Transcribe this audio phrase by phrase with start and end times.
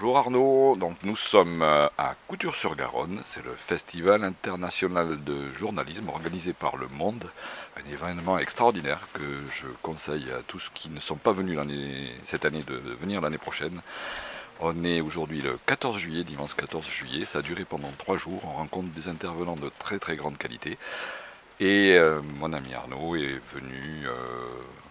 [0.00, 6.54] Bonjour Arnaud, donc nous sommes euh, à Couture-sur-Garonne, c'est le festival international de journalisme organisé
[6.54, 7.30] par Le Monde,
[7.76, 9.20] un événement extraordinaire que
[9.52, 11.58] je conseille à tous qui ne sont pas venus
[12.24, 13.82] cette année de venir l'année prochaine.
[14.60, 18.40] On est aujourd'hui le 14 juillet, dimanche 14 juillet, ça a duré pendant trois jours,
[18.46, 20.78] on rencontre des intervenants de très très grande qualité.
[21.60, 24.12] Et euh, mon ami Arnaud est venu euh,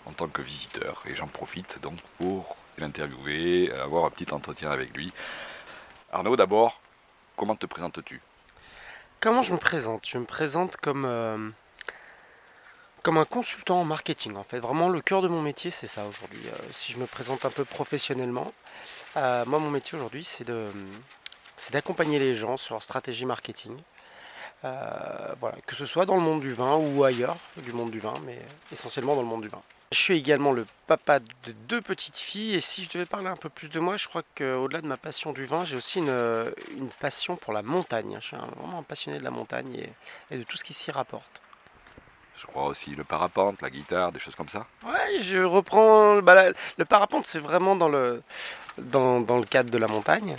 [0.06, 1.02] en tant que visiteur.
[1.08, 5.12] Et j'en profite donc pour l'interviewer, avoir un petit entretien avec lui.
[6.12, 6.82] Arnaud, d'abord,
[7.36, 8.22] comment te présentes-tu?
[9.20, 10.08] Comment je me présente?
[10.08, 11.50] Je me présente comme, euh,
[13.04, 14.60] comme un consultant en marketing, en fait.
[14.60, 16.42] Vraiment, le cœur de mon métier, c'est ça aujourd'hui.
[16.48, 18.54] Euh, si je me présente un peu professionnellement,
[19.18, 20.68] euh, moi, mon métier aujourd'hui, c'est de
[21.58, 23.78] c'est d'accompagner les gens sur leur stratégie marketing.
[24.64, 28.14] voilà, que ce soit dans le monde du vin ou ailleurs du monde du vin,
[28.26, 28.40] mais
[28.72, 29.62] essentiellement dans le monde du vin.
[29.92, 33.36] Je suis également le papa de deux petites filles et si je devais parler un
[33.36, 36.90] peu plus de moi, je crois qu'au-delà de ma passion du vin, j'ai aussi une,
[37.00, 38.18] passion pour la montagne.
[38.20, 39.88] Je suis vraiment un passionné de la montagne
[40.30, 41.42] et, de tout ce qui s'y rapporte.
[42.36, 44.68] Je crois aussi le parapente, la guitare, des choses comme ça.
[44.86, 46.22] Ouais, je reprends.
[46.22, 48.22] Bah, le parapente, c'est vraiment dans le,
[48.80, 50.36] dans, dans, le cadre de la montagne.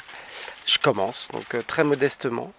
[0.67, 2.53] Je commence, donc euh, très modestement.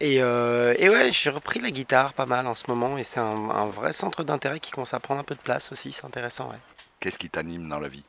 [0.00, 3.20] Et, euh, et ouais, j'ai repris la guitare pas mal en ce moment et c'est
[3.20, 6.48] un, vrai centre d'intérêt qui commence à prendre un peu de place aussi, c'est intéressant.
[6.48, 6.58] Ouais.
[7.00, 8.04] Qu'est-ce qui t'anime dans la vie?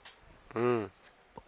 [0.56, 0.86] Hmm.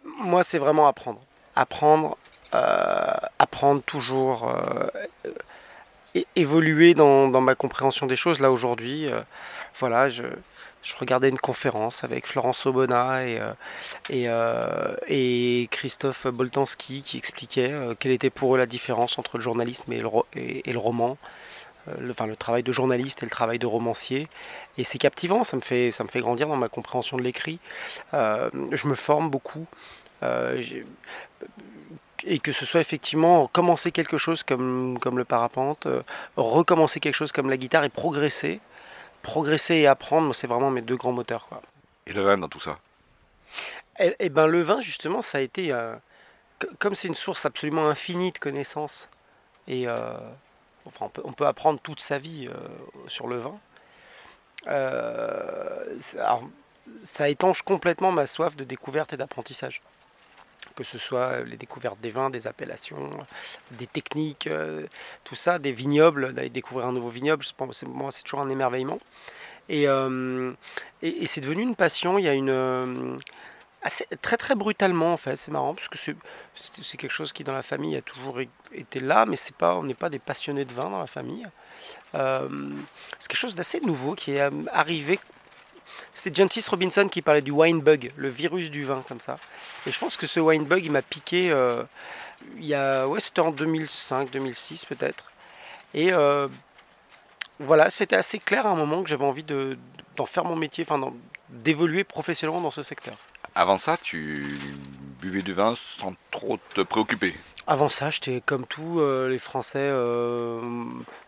[0.04, 1.20] Moi, c'est vraiment apprendre.
[1.54, 2.16] Apprendre,
[2.54, 4.88] euh, apprendre toujours, euh,
[6.34, 8.40] évoluer dans, dans, ma compréhension des choses.
[8.40, 9.08] Là, aujourd'hui,
[9.78, 10.22] voilà, je,
[10.98, 13.52] regardais une conférence avec Florence Sobona et, euh,
[14.10, 19.42] euh, et, Christophe Boltanski qui expliquait euh, quelle était pour eux la différence entre le
[19.42, 21.18] journalisme et le, roman.
[22.00, 24.28] Le, enfin, le travail de journaliste et le travail de romancier.
[24.78, 27.60] Et c'est captivant, ça me, fait, ça me fait grandir dans ma compréhension de l'écrit.
[28.12, 29.66] je me forme beaucoup.
[30.22, 30.84] et
[32.38, 35.86] que ce soit effectivement commencer quelque chose comme le parapente,
[36.36, 38.60] recommencer quelque chose comme la guitare et progresser
[39.26, 41.48] progresser et apprendre, c'est vraiment mes deux grands moteurs.
[41.48, 41.60] Quoi.
[42.06, 42.78] Et le vin dans tout ça
[43.98, 45.72] Eh, eh ben, le vin, justement, ça a été.
[45.72, 45.96] Euh,
[46.78, 49.10] comme c'est une source absolument infinie de connaissances,
[49.66, 50.16] et euh,
[50.86, 52.54] enfin, on peut, apprendre toute sa vie euh,
[53.08, 53.58] sur le vin.
[57.02, 59.82] ça étanche complètement ma soif de découverte et d'apprentissage
[60.76, 63.10] que ce soit les découvertes des vins, des appellations,
[63.72, 64.86] des techniques, euh,
[65.24, 67.44] tout ça, des vignobles, d'aller découvrir un nouveau vignoble,
[67.88, 69.00] moi c'est toujours un émerveillement.
[69.70, 70.52] Euh,
[71.02, 72.50] et, c'est devenu une passion, il y a une...
[72.50, 73.16] Euh,
[74.20, 75.96] très très brutalement en fait, c'est marrant, parce que
[76.54, 78.40] c'est quelque chose qui dans la famille a toujours
[78.72, 81.46] été là, mais c'est pas, on n'est pas des passionnés de vin dans la famille.
[82.12, 85.20] c'est quelque chose d'assez nouveau qui est arrivé
[86.14, 89.38] c'est Jancis Robinson qui parlait du wine bug, le virus du vin, comme ça.
[89.86, 91.82] Et je pense que ce wine bug, il m'a piqué euh,
[92.58, 93.06] il y a.
[93.06, 95.30] Ouais, c'était en 2005, 2006 peut-être.
[95.94, 96.48] Et euh,
[97.58, 101.12] voilà, c'était assez clair à un moment que j'avais envie d'en faire mon métier, enfin
[101.48, 103.16] d'évoluer professionnellement dans ce secteur.
[103.54, 104.58] Avant ça, tu
[105.20, 107.34] buvais du vin sans trop te préoccuper
[107.68, 110.60] avant ça, j'étais comme tous euh, les Français euh,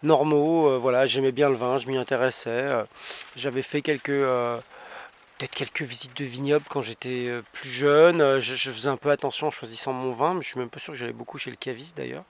[0.05, 0.69] normaux.
[0.69, 2.85] Euh, voilà, j'aimais bien le vin, je m'y intéressais.
[3.35, 8.39] J'avais fait quelques, peut-être quelques visites de vignobles quand j'étais plus jeune.
[8.39, 10.93] Je, faisais un peu attention en choisissant mon vin, mais je suis même pas sûr
[10.93, 12.25] que j'allais beaucoup chez le caviste d'ailleurs.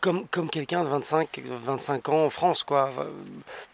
[0.00, 2.90] comme, comme quelqu'un de 25, 25 ans en France, quoi.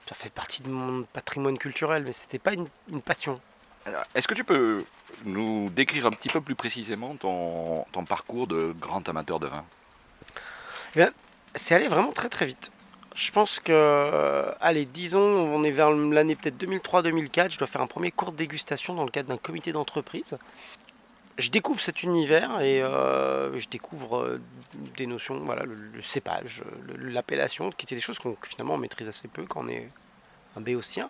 [0.08, 3.40] Ça fait partie de mon patrimoine culturel, mais c'était pas une passion.
[4.14, 4.84] Est-ce que tu peux
[5.24, 9.64] nous décrire un petit peu plus précisément ton, parcours de grand amateur de vin?
[10.96, 11.06] Eh
[11.54, 12.70] C'est allé vraiment très très vite.
[13.14, 17.88] Je pense que, allez, disons, on est vers l'année peut-être 2003-2004, je dois faire un
[17.88, 20.38] premier cours de dégustation dans le cadre d'un comité d'entreprise.
[21.38, 24.40] Je découvre cet univers et euh, je découvre euh,
[24.96, 26.64] des notions, voilà, le, cépage,
[26.98, 29.88] l'appellation, qui étaient des choses qu'on finalement maîtrise assez peu quand on est
[30.56, 31.08] un béotien.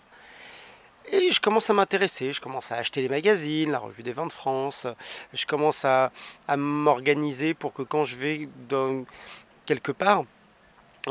[1.12, 4.26] Et je commence à m'intéresser, je commence à acheter les magazines, la revue des vins
[4.26, 4.86] de France,
[5.32, 6.10] je commence à,
[6.56, 9.04] m'organiser pour que quand je vais dans,
[9.66, 10.24] quelque part,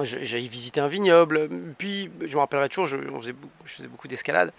[0.01, 1.49] j'aille visiter un vignoble.
[1.77, 2.97] Puis, je me rappellerai toujours, je,
[3.65, 4.51] faisais, beaucoup d'escalade.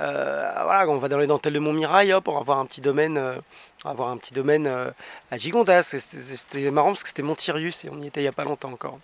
[0.00, 2.80] Euh, voilà, on va dans les dentelles de Montmirail, hop, on va voir un petit
[2.80, 3.36] domaine, euh,
[3.84, 4.90] avoir un petit domaine euh,
[5.30, 5.82] à Gigondas.
[5.82, 8.72] C'était marrant parce que c'était Montirius et on y était il n'y a pas longtemps
[8.72, 8.98] encore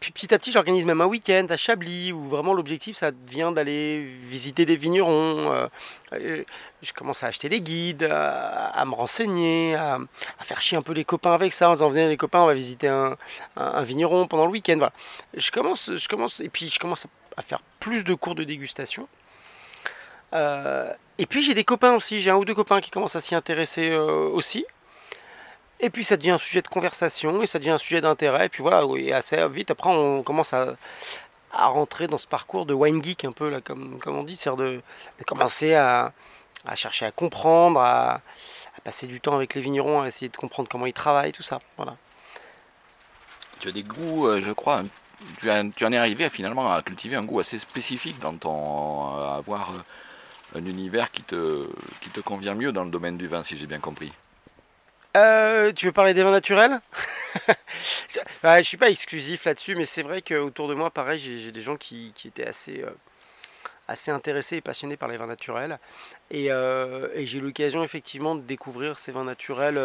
[0.00, 3.52] puis petit à petit, j'organise même un week-end à Chablis où vraiment l'objectif, ça devient
[3.54, 5.52] d'aller visiter des vignerons.
[5.52, 5.66] Euh,
[6.14, 6.42] euh,
[6.80, 9.98] je commence à acheter des guides, à, me renseigner, à,
[10.40, 12.54] faire chier un peu les copains avec ça en disant venez les copains, on va
[12.54, 13.16] visiter un,
[13.82, 14.76] vigneron pendant le week-end.
[14.78, 14.92] Voilà.
[15.34, 17.06] Je commence, je commence, et puis je commence
[17.36, 19.06] à faire plus de cours de dégustation.
[20.32, 23.20] Euh, et puis j'ai des copains aussi, j'ai un ou deux copains qui commencent à
[23.20, 24.64] s'y intéresser aussi.
[25.80, 28.46] Et puis ça devient un sujet de conversation et ça devient un sujet d'intérêt.
[28.46, 30.76] Et puis voilà, et assez vite après on commence à,
[31.52, 34.64] à rentrer dans ce parcours de wine geek un peu comme, comme on dit, c'est-à-dire
[34.64, 34.82] de,
[35.26, 36.12] commencer à,
[36.66, 38.20] à, chercher à comprendre, à,
[38.84, 41.60] passer du temps avec les vignerons, à essayer de comprendre comment ils travaillent, tout ça.
[41.76, 41.96] Voilà.
[43.58, 44.82] Tu as des goûts, euh, je crois,
[45.40, 49.36] tu, tu, en es arrivé finalement à cultiver un goût assez spécifique dans ton à
[49.36, 51.66] avoir euh, un univers qui te,
[52.00, 54.12] qui te convient mieux dans le domaine du vin, si j'ai bien compris.
[55.16, 56.80] Euh, tu veux parler des vins naturels?
[58.08, 61.62] Je Je suis pas exclusif là-dessus, mais c'est vrai qu'autour de moi, pareil, j'ai des
[61.62, 62.90] gens qui, étaient assez, euh,
[63.88, 65.78] assez intéressés et passionnés par les vins naturels.
[66.32, 69.80] Euh, et, j'ai eu l'occasion effectivement de découvrir ces vins naturels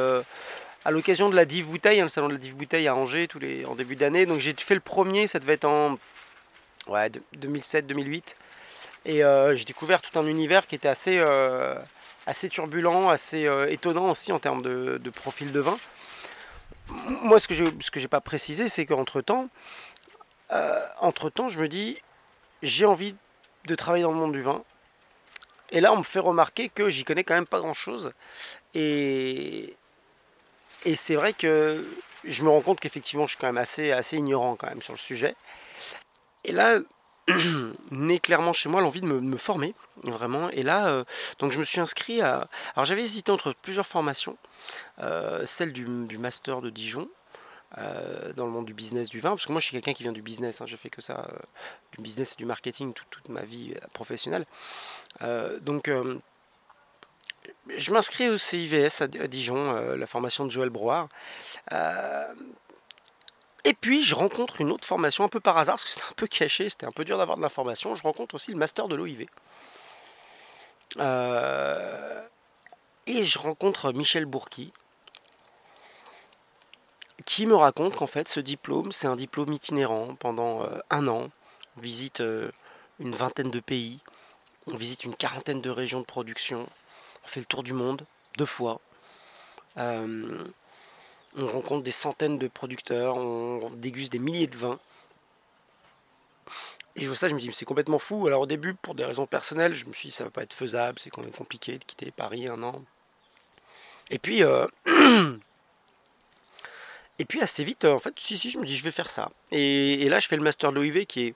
[0.84, 3.28] à l'occasion de la Div Bouteille, hein, le salon de la Div Bouteille à Angers
[3.68, 4.28] en début d'année.
[4.28, 5.98] Donc j'ai fait le premier, ça devait être en
[6.88, 8.36] ouais, 2007-2008.
[9.08, 9.22] Et
[9.56, 11.20] j'ai découvert tout un univers qui était assez
[12.26, 15.78] assez turbulent, assez euh, étonnant aussi en termes de, profil de vin.
[16.88, 19.50] Moi, ce que je n'ai pas précisé, c'est qu'entre temps,
[20.52, 20.86] euh,
[21.48, 22.02] je me dis,
[22.62, 23.16] j'ai envie
[23.66, 24.64] de travailler dans le monde du vin.
[25.72, 28.12] Et là, on me fait remarquer que j'y connais quand même pas grand-chose.
[28.76, 29.76] Et,
[30.86, 31.84] et c'est vrai que
[32.24, 34.94] je me rends compte qu'effectivement, je suis quand même assez, assez ignorant quand même sur
[34.94, 35.36] le sujet.
[36.44, 36.80] Et là,
[37.92, 39.74] naît clairement chez moi l'envie de me, former,
[40.04, 40.50] vraiment.
[40.52, 41.04] Et là, euh,
[41.40, 42.48] donc je me suis inscrit à.
[42.76, 44.38] Alors j'avais hésité entre plusieurs formations,
[45.00, 47.10] euh, celle du, master de Dijon.
[47.78, 50.04] Euh, dans le monde du business du vin, parce que moi je suis quelqu'un qui
[50.04, 51.28] vient du business, hein, je fais que ça,
[51.92, 54.46] du business et du marketing toute, ma vie professionnelle.
[55.62, 55.92] donc
[57.76, 61.10] je m'inscris au CIVS à, Dijon, la formation de Joël Brouard.
[63.66, 66.16] Et puis je rencontre une autre formation un peu par hasard, parce que c'était un
[66.16, 67.96] peu caché, c'était un peu dur d'avoir de l'information.
[67.96, 69.26] Je rencontre aussi le master de l'OIV.
[70.98, 72.22] Euh,
[73.08, 74.72] et je rencontre Michel Bourqui,
[77.26, 81.30] qui me raconte qu'en fait ce diplôme, c'est un diplôme itinérant pendant euh, un an.
[81.78, 82.52] On visite euh,
[83.00, 84.00] une vingtaine de pays,
[84.68, 86.70] on visite une quarantaine de régions de production,
[87.24, 88.06] on fait le tour du monde
[88.38, 88.80] deux fois
[91.38, 94.80] on rencontre des centaines de producteurs, on déguste des milliers de vins.
[96.96, 98.28] Et je vois ça, je me dis, c'est complètement fou.
[98.28, 100.54] Alors au début, pour des raisons personnelles, je me suis dit, ça va pas être
[100.54, 102.82] faisable, c'est quand même compliqué de quitter Paris un an.
[104.10, 104.68] Et puis, euh,
[107.20, 109.32] et puis assez vite, en fait, si, si, je me dis, je vais faire ça.
[109.52, 111.36] Et, là, je fais le master de l'OIV, qui est,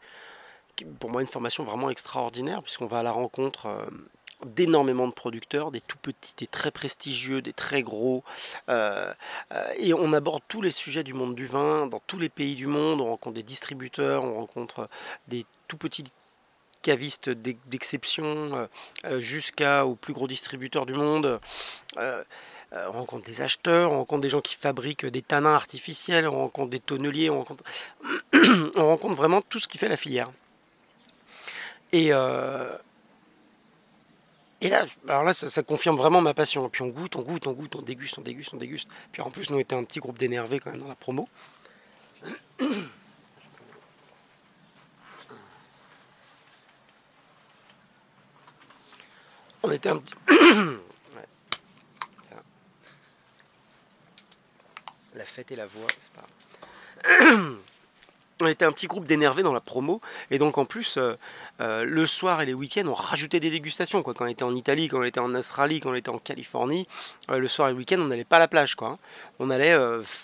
[0.99, 3.85] pour moi une formation vraiment extraordinaire, puisqu'on va à la rencontre euh,
[4.45, 8.23] d'énormément de producteurs, des tout petits, des très prestigieux, des très gros.
[8.69, 9.13] Euh,
[9.51, 12.55] euh, et on aborde tous les sujets du monde du vin, dans tous les pays
[12.55, 13.01] du monde.
[13.01, 14.89] On rencontre des distributeurs, on rencontre
[15.27, 16.05] des tout petits
[16.81, 18.67] cavistes d'exception
[19.05, 21.39] euh, jusqu'aux plus gros distributeurs du monde.
[21.97, 26.69] on rencontre des acheteurs, on rencontre des gens qui fabriquent des tanins artificiels, on rencontre
[26.69, 27.63] des tonneliers, on rencontre,
[28.77, 30.31] on rencontre vraiment tout ce qui fait la filière.
[31.91, 32.13] Et,
[34.61, 36.67] et là, alors là ça, confirme vraiment ma passion.
[36.69, 38.89] Puis on goûte, on goûte, on goûte, on déguste, on déguste, on déguste.
[39.11, 41.29] Puis en plus, nous étions un petit groupe d'énervés quand même dans la promo.
[49.61, 50.13] On était un petit.
[55.15, 56.23] La fête et la voix, c'est pas
[58.41, 61.15] on était un petit groupe d'énervés dans la promo et donc en plus euh,
[61.61, 64.13] euh, le soir et les week-ends on rajoutait des dégustations quoi.
[64.13, 66.87] quand on était en Italie quand on était en Australie quand on était en Californie
[67.29, 68.97] euh, le soir et le week-end on n'allait pas à la plage hein.
[69.39, 69.77] on allait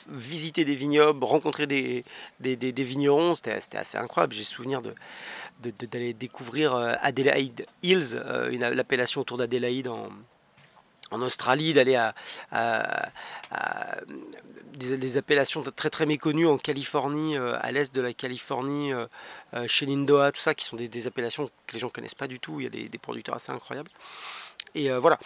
[0.09, 2.03] visiter des vignobles rencontrer des,
[2.39, 4.81] vignerons c'était assez incroyable j'ai souvenir
[5.61, 8.21] d'aller découvrir Adelaide Hills
[8.59, 10.09] l'appellation autour d'Adelaide en,
[11.21, 12.13] Australie, d'aller à,
[14.77, 19.05] des, appellations très très méconnues en Californie, euh, à l'est de la Californie, euh,
[19.53, 22.27] euh, chez Lindoa, tout ça, qui sont des, appellations que les gens ne connaissent pas
[22.27, 22.59] du tout.
[22.59, 23.91] Il y a des, producteurs assez incroyables.
[24.73, 25.19] Et voilà.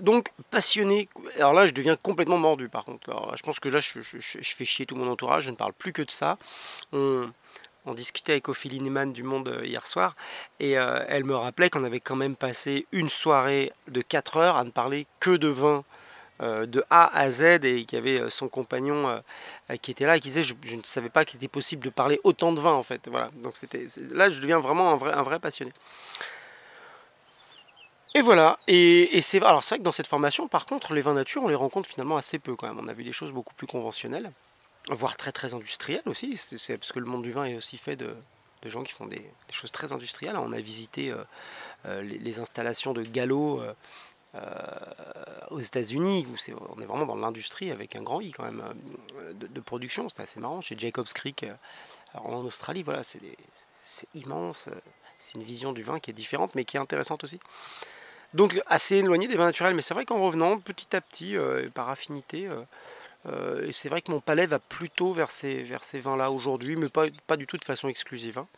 [0.00, 1.08] Donc passionné.
[1.36, 2.68] Alors là, je deviens complètement mordu.
[2.68, 5.44] Par contre, je pense que là, je, fais chier tout mon entourage.
[5.44, 6.38] Je ne parle plus que de ça.
[7.88, 10.14] On discutait avec Ophélie Neyman du Monde euh, hier soir
[10.60, 14.56] et euh, elle me rappelait qu'on avait quand même passé une soirée de 4 heures
[14.56, 15.84] à ne parler que de vin
[16.40, 19.20] euh, de A à Z et qu'il y avait son compagnon
[19.82, 22.20] qui était là et qui disait je, ne savais pas qu'il était possible de parler
[22.24, 23.08] autant de vin en fait.
[23.08, 23.30] Voilà.
[23.42, 25.72] Donc c'était là je deviens vraiment un vrai, passionné.
[28.14, 31.14] Et voilà, et, c'est alors c'est vrai que dans cette formation, par contre, les vins
[31.14, 32.78] nature, on les rencontre finalement assez peu quand même.
[32.80, 34.32] On a vu des choses beaucoup plus conventionnelles
[34.90, 36.36] voire très très industriel aussi.
[36.36, 38.14] C'est parce que le monde du vin est aussi fait de,
[38.64, 40.36] gens qui font des, choses très industrielles.
[40.36, 41.14] On a visité
[41.86, 43.62] euh, les, installations de galop
[45.50, 48.62] aux États-Unis, où on est vraiment dans l'industrie avec un grand I quand même
[49.34, 50.08] de, production.
[50.08, 50.60] C'est assez marrant.
[50.60, 51.46] Chez Jacobs Creek
[52.14, 53.18] en Australie, voilà, c'est
[54.14, 54.68] immense.
[55.18, 57.40] C'est une vision du vin qui est différente, mais qui est intéressante aussi.
[58.34, 61.36] Donc assez éloigné des vins naturels, mais c'est vrai qu'en revenant petit à petit,
[61.74, 62.48] par affinité,
[63.26, 66.76] euh, et c'est vrai que mon palais va plutôt vers ces, vers ces vins-là aujourd'hui,
[66.76, 68.38] mais pas, pas du tout de façon exclusive.
[68.38, 68.48] Hein.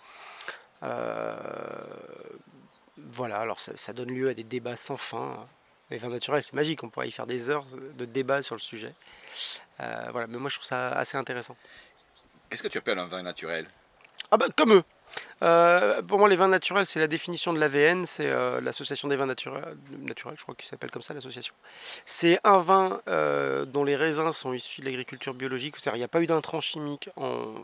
[0.82, 1.36] Euh,
[3.12, 5.46] voilà, alors ça, donne lieu à des débats sans fin.
[5.90, 8.60] Les vins naturels, c'est magique, on pourrait y faire des heures de débat sur le
[8.60, 8.92] sujet.
[9.80, 11.56] Euh, voilà, mais moi je trouve ça assez intéressant.
[12.48, 13.66] Qu'est-ce que tu appelles un vin naturel?
[14.30, 14.84] Ah bah comme eux
[15.42, 19.16] euh, pour moi, les vins naturels, c'est la définition de l'AVN, c'est euh, l'association des
[19.16, 19.76] vins naturels,
[20.36, 21.54] je crois qu'il s'appelle comme ça l'association.
[22.04, 26.04] C'est un vin euh, dont les raisins sont issus de l'agriculture biologique, c'est-à-dire il n'y
[26.04, 27.54] a pas eu d'intrant chimique en,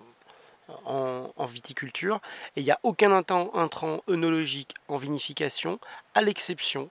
[0.84, 2.20] en, viticulture,
[2.56, 5.78] et il n'y a aucun intrant, intrant œnologique en vinification,
[6.14, 6.90] à l'exception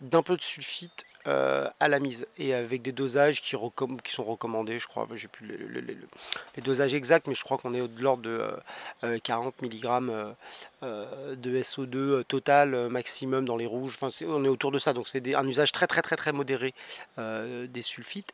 [0.00, 4.80] d'un peu de sulfite euh, à la mise et avec des dosages qui, sont recommandés,
[4.80, 5.06] je crois.
[5.14, 9.66] J'ai plus les dosages exacts, mais je crois qu'on est de l'ordre de 40 euh,
[9.66, 10.34] mg
[10.82, 13.96] euh, de SO2 total maximum dans les rouges.
[14.02, 16.74] On est autour de ça, donc c'est un usage très très très très modéré
[17.16, 18.32] des sulfites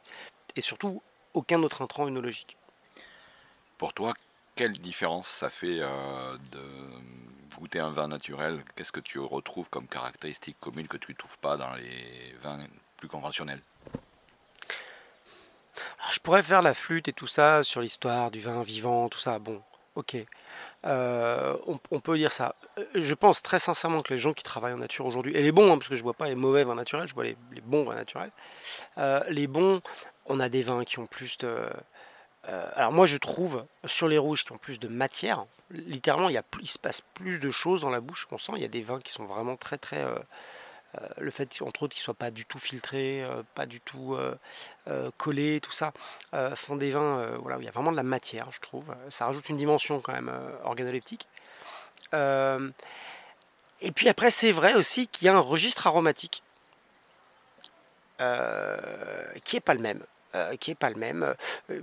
[0.54, 1.02] et surtout
[1.34, 2.56] aucun autre intrant œnologique.
[3.76, 4.14] Pour toi,
[4.54, 6.62] quelle différence ça fait de
[7.58, 11.38] goûter un vin naturel, qu'est-ce que tu retrouves comme caractéristique commune que tu ne trouves
[11.38, 12.58] pas dans les vins
[12.96, 13.60] plus conventionnels
[16.12, 19.38] Je pourrais faire la flûte et tout ça sur l'histoire du vin vivant, tout ça.
[19.38, 19.62] Bon,
[19.94, 20.16] ok.
[20.84, 22.54] Euh, on, peut dire ça.
[22.94, 25.72] Je pense très sincèrement que les gens qui travaillent en nature aujourd'hui, et les bons,
[25.72, 27.82] hein, parce que je ne vois pas les mauvais vins naturels, je vois les, bons
[27.82, 28.30] vins naturels.
[28.98, 29.80] Euh, les bons,
[30.26, 31.68] on a des vins qui ont plus de.
[32.48, 36.34] Euh, alors moi je trouve sur les rouges qui ont plus de matière, littéralement, il,
[36.34, 38.52] y a, il se passe plus de choses dans la bouche qu'on sent.
[38.54, 40.06] Il y a des vins qui sont vraiment très, très.
[40.96, 43.66] Euh, euh, le fait, entre autres, qu'ils ne soient pas du tout filtrés, euh, pas
[43.66, 44.16] du tout
[45.16, 45.92] collés, tout ça,
[46.54, 48.94] font des vins voilà, où il y a vraiment de la matière, je trouve.
[49.10, 50.30] Ça rajoute une dimension quand même
[50.64, 51.26] organoleptique.
[52.12, 56.42] et puis après, c'est vrai aussi qu'il y a un registre aromatique
[58.18, 60.02] qui n'est pas le même.
[60.36, 61.34] Euh, qui n'est pas le même.
[61.70, 61.80] Euh,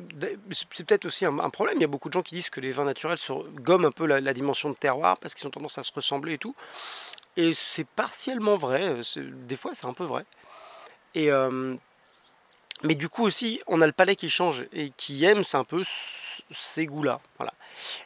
[0.52, 1.78] c'est peut-être aussi un, problème.
[1.78, 3.18] Il y a beaucoup de gens qui disent que les vins naturels
[3.56, 6.38] gomment un peu la, dimension de terroir parce qu'ils ont tendance à se ressembler et
[6.38, 6.56] tout.
[7.38, 9.02] Et c'est partiellement vrai.
[9.16, 10.26] Des fois, c'est un peu vrai.
[11.16, 11.76] Et, euh,
[12.84, 15.84] mais du coup aussi, on a le palais qui change et qui aime un peu
[16.52, 17.22] ces goûts-là.
[17.38, 17.54] Voilà.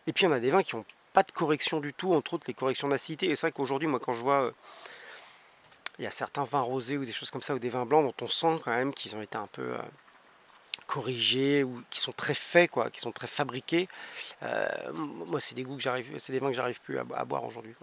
[0.05, 2.45] Et puis on a des vins qui n'ont pas de correction du tout, entre autres
[2.47, 3.29] les corrections d'acidité.
[3.29, 4.53] Et c'est vrai qu'aujourd'hui, moi, quand je vois
[5.99, 8.05] il y a certains vins rosés ou des choses comme ça, ou des vins blancs
[8.05, 9.73] dont on sent quand même qu'ils ont été un peu
[10.85, 13.87] corrigés ou qui sont très faits, quoi, qui sont très fabriqués.
[14.43, 17.43] Euh, moi, c'est des goûts que j'arrive, c'est des vins que j'arrive plus à, boire
[17.43, 17.75] aujourd'hui.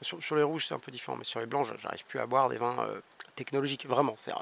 [0.00, 2.48] Sur, les rouges, c'est un peu différent, mais sur les blancs, j'arrive plus à boire
[2.48, 3.00] des vins euh,
[3.36, 3.86] technologiques.
[3.86, 4.32] Vraiment, c'est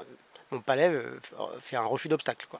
[0.49, 1.19] mon palais euh,
[1.59, 2.59] fait un refus d'obstacle, quoi.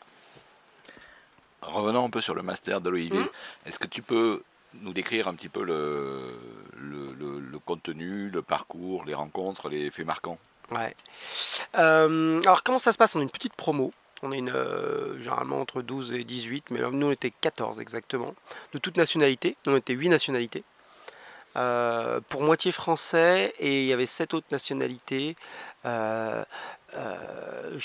[1.62, 3.14] Revenons un peu sur le master de l'OIV.
[3.14, 3.30] Mmh.
[3.66, 4.44] Est-ce que tu peux
[4.82, 6.36] nous décrire un petit peu le,
[6.80, 10.40] le, contenu, le parcours, les rencontres, les faits marquants?
[10.72, 10.96] Ouais.
[11.74, 13.16] alors comment ça se passe?
[13.16, 13.94] On a une petite promo
[14.24, 18.36] on est une, euh, généralement entre 12 et 18, mais nous on était 14 exactement,
[18.74, 20.64] de toutes nationalités, nous on était 8 nationalités.
[21.58, 25.36] Euh, pour moitié français et il y avait 7 autres nationalités.
[25.86, 26.46] Euh,
[26.96, 27.78] euh,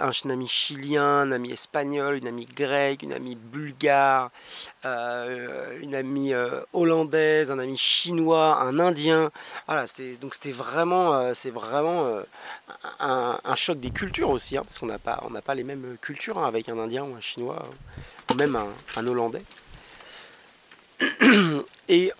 [0.00, 4.30] un, ami chilien, un ami espagnol, une amie grecque, une amie bulgare,
[4.84, 6.32] une amie
[6.72, 9.30] hollandaise, un ami chinois, un indien.
[9.66, 9.84] Voilà,
[10.20, 12.10] donc c'était vraiment, c'est vraiment
[13.00, 16.38] un, choc des cultures aussi, hein, parce qu'on n'a pas, on pas les mêmes cultures
[16.38, 17.68] hein, avec un indien ou un chinois
[18.30, 19.44] ou même un, un hollandais.
[21.88, 22.12] Et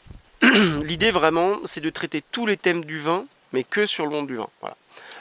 [0.84, 4.26] l'idée vraiment, c'est de traiter tous les thèmes du vin, mais que sur le monde
[4.26, 4.48] du vin.
[4.60, 4.76] Voilà.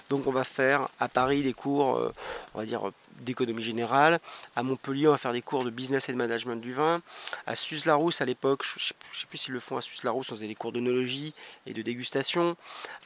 [0.10, 4.20] Donc on va faire à Paris des cours, euh, dire d'économie générale.
[4.56, 7.02] À Montpellier, on va faire des cours de business et de management du vin.
[7.46, 10.48] À Suse-Larousse, à l'époque, je ne sais plus s'ils le font à Suse-Larousse, on faisait
[10.48, 11.34] des cours d'œnologie
[11.66, 12.56] et de dégustation.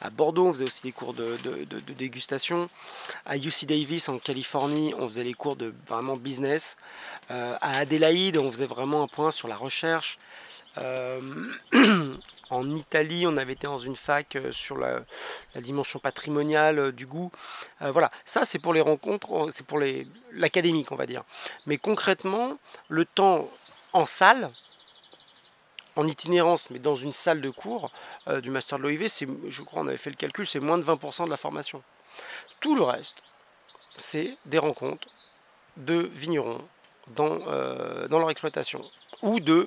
[0.00, 1.36] À Bordeaux, on faisait aussi des cours de,
[1.96, 2.68] dégustation.
[3.26, 6.76] À UC Davis, en Californie, on faisait les cours de vraiment business.
[7.30, 10.18] Euh, à Adélaïde, on faisait vraiment un point sur la recherche.
[10.78, 11.20] Euh,
[12.50, 15.00] En Italie, on avait été dans une fac euh, sur la,
[15.54, 17.32] dimension patrimoniale euh, du goût.
[17.80, 19.80] Voilà, ça c'est pour les rencontres, c'est pour
[20.32, 21.24] l'académique, on va dire.
[21.64, 23.48] Mais concrètement, le temps
[23.94, 24.50] en salle,
[25.96, 27.90] en itinérance, mais dans une salle de cours
[28.42, 29.08] du master de l'OIV,
[29.48, 31.82] je crois on avait fait le calcul, c'est moins de 20% de la formation.
[32.60, 33.22] Tout le reste,
[33.96, 35.08] c'est des rencontres
[35.78, 36.60] de vignerons
[37.08, 37.38] dans,
[38.08, 38.84] dans leur exploitation
[39.22, 39.66] ou de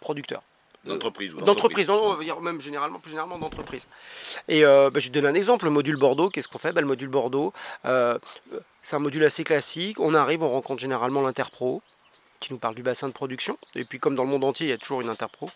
[0.00, 0.42] producteurs
[0.84, 1.34] D'entreprise.
[1.34, 3.88] D'entreprise, on va dire même généralement, plus généralement d'entreprise.
[4.46, 6.70] Et bah, je vais te donner un exemple, le module Bordeaux, qu'est-ce qu'on fait?
[6.70, 9.98] Bah, Le module Bordeaux, c'est un module assez classique.
[9.98, 11.82] On arrive, on rencontre généralement l'interpro,
[12.38, 13.58] qui nous parle du bassin de production.
[13.74, 15.48] Et puis comme dans le monde entier, il y a toujours une interpro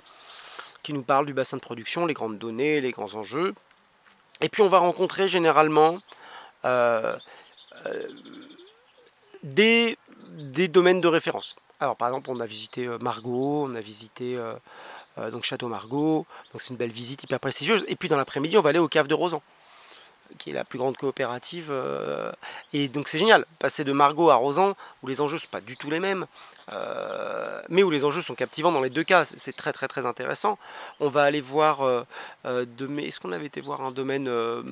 [0.83, 3.55] qui nous parle du bassin de production, les grandes données, les grands enjeux.
[4.40, 5.99] Et puis on va rencontrer généralement
[6.64, 7.17] euh,
[7.87, 8.09] euh,
[9.43, 9.99] des,
[10.33, 11.57] des, domaines de référence.
[11.80, 14.38] Alors par exemple, on a visité euh, Margot, on a visité
[15.32, 17.84] donc Château Margot, donc c'est une belle visite hyper prestigieuse.
[17.88, 19.42] Et puis dans l'après-midi, on va aller aux caves de Rosan
[20.38, 21.75] qui est la plus grande coopérative.
[22.72, 25.60] et donc c'est génial, passer de Margot à Rosan, où les enjeux ne sont pas
[25.60, 26.25] du tout les mêmes,
[26.72, 29.25] euh, mais où les enjeux sont captivants dans les deux cas.
[29.25, 30.58] C'est très très très intéressant.
[31.00, 32.04] On va aller voir, euh,
[32.44, 32.64] euh
[32.99, 34.62] est-ce qu'on avait été voir un domaine euh,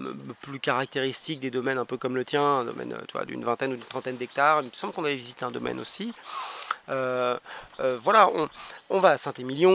[0.40, 2.96] plus caractéristique des domaines un peu comme le tien, un domaine
[3.26, 4.62] d'une vingtaine ou d'une trentaine d'hectares?
[4.62, 6.12] Il me semble qu'on avait visité un domaine aussi.
[6.88, 8.30] Voilà,
[8.90, 9.68] on, va à Saint-Émilion,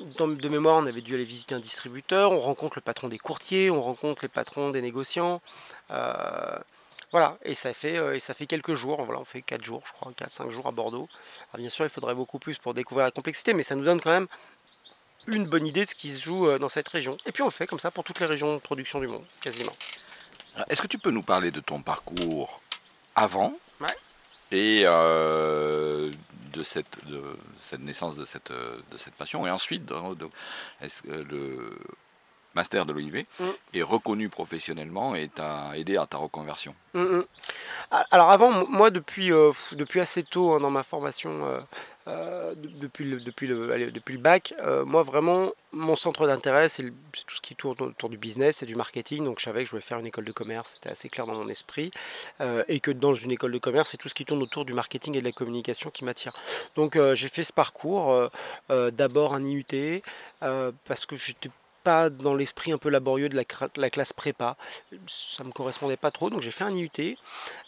[0.00, 3.70] de mémoire, on avait dû aller visiter un distributeur, on rencontre le patron des courtiers,
[3.70, 5.40] on rencontre les patrons des négociants.
[7.12, 9.82] Voilà, et ça fait, euh, et ça fait quelques jours, voilà, on fait 4 jours,
[9.84, 11.08] je crois, 4-5 jours à Bordeaux.
[11.58, 14.10] bien sûr, il faudrait beaucoup plus pour découvrir la complexité, mais ça nous donne quand
[14.10, 14.28] même
[15.26, 17.18] une bonne idée de ce qui se joue euh, dans cette région.
[17.26, 19.24] Et puis on le fait comme ça pour toutes les régions de production du monde,
[19.42, 19.74] quasiment.
[20.70, 22.62] Est-ce que tu peux nous parler de ton parcours
[23.14, 23.52] avant
[24.52, 26.10] et euh,
[26.52, 27.22] de, cette, de
[27.60, 31.78] cette naissance de cette, de cette passion et ensuite que le,
[32.54, 33.44] master de l'OIV, mm.
[33.74, 36.74] est reconnu professionnellement et t'a aidé à ta reconversion?
[36.94, 37.24] Mm, mm.
[38.10, 41.60] Alors avant, moi depuis, euh, depuis assez tôt hein, dans ma formation, euh,
[42.08, 44.54] euh, depuis, le, depuis, le, depuis le bac,
[44.86, 48.76] moi vraiment, mon centre d'intérêt, c'est tout ce qui tourne autour du business et du
[48.76, 49.24] marketing.
[49.24, 51.34] Donc je savais que je voulais faire une école de commerce, c'était assez clair dans
[51.34, 51.90] mon esprit.
[52.68, 55.16] et que dans une école de commerce, c'est tout ce qui tourne autour du marketing
[55.16, 56.32] et de la communication qui m'attire.
[56.76, 58.30] Donc j'ai fait ce parcours,
[58.68, 60.02] d'abord un IUT,
[60.40, 61.50] parce que j'étais
[61.82, 63.36] pas dans l'esprit un peu laborieux de
[63.76, 64.56] la, classe prépa.
[65.06, 67.16] Ça me correspondait pas trop, donc j'ai fait un IUT.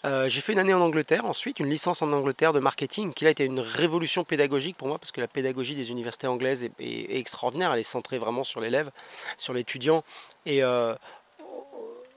[0.05, 3.27] Euh, j'ai fait une année en Angleterre ensuite, une licence en Angleterre de marketing, qui
[3.27, 6.73] a été une révolution pédagogique pour moi, parce que la pédagogie des universités anglaises est,
[6.81, 7.73] extraordinaire.
[7.73, 8.91] Elle est centrée vraiment sur l'élève,
[9.37, 10.05] sur l'étudiant.
[10.47, 10.95] Et euh,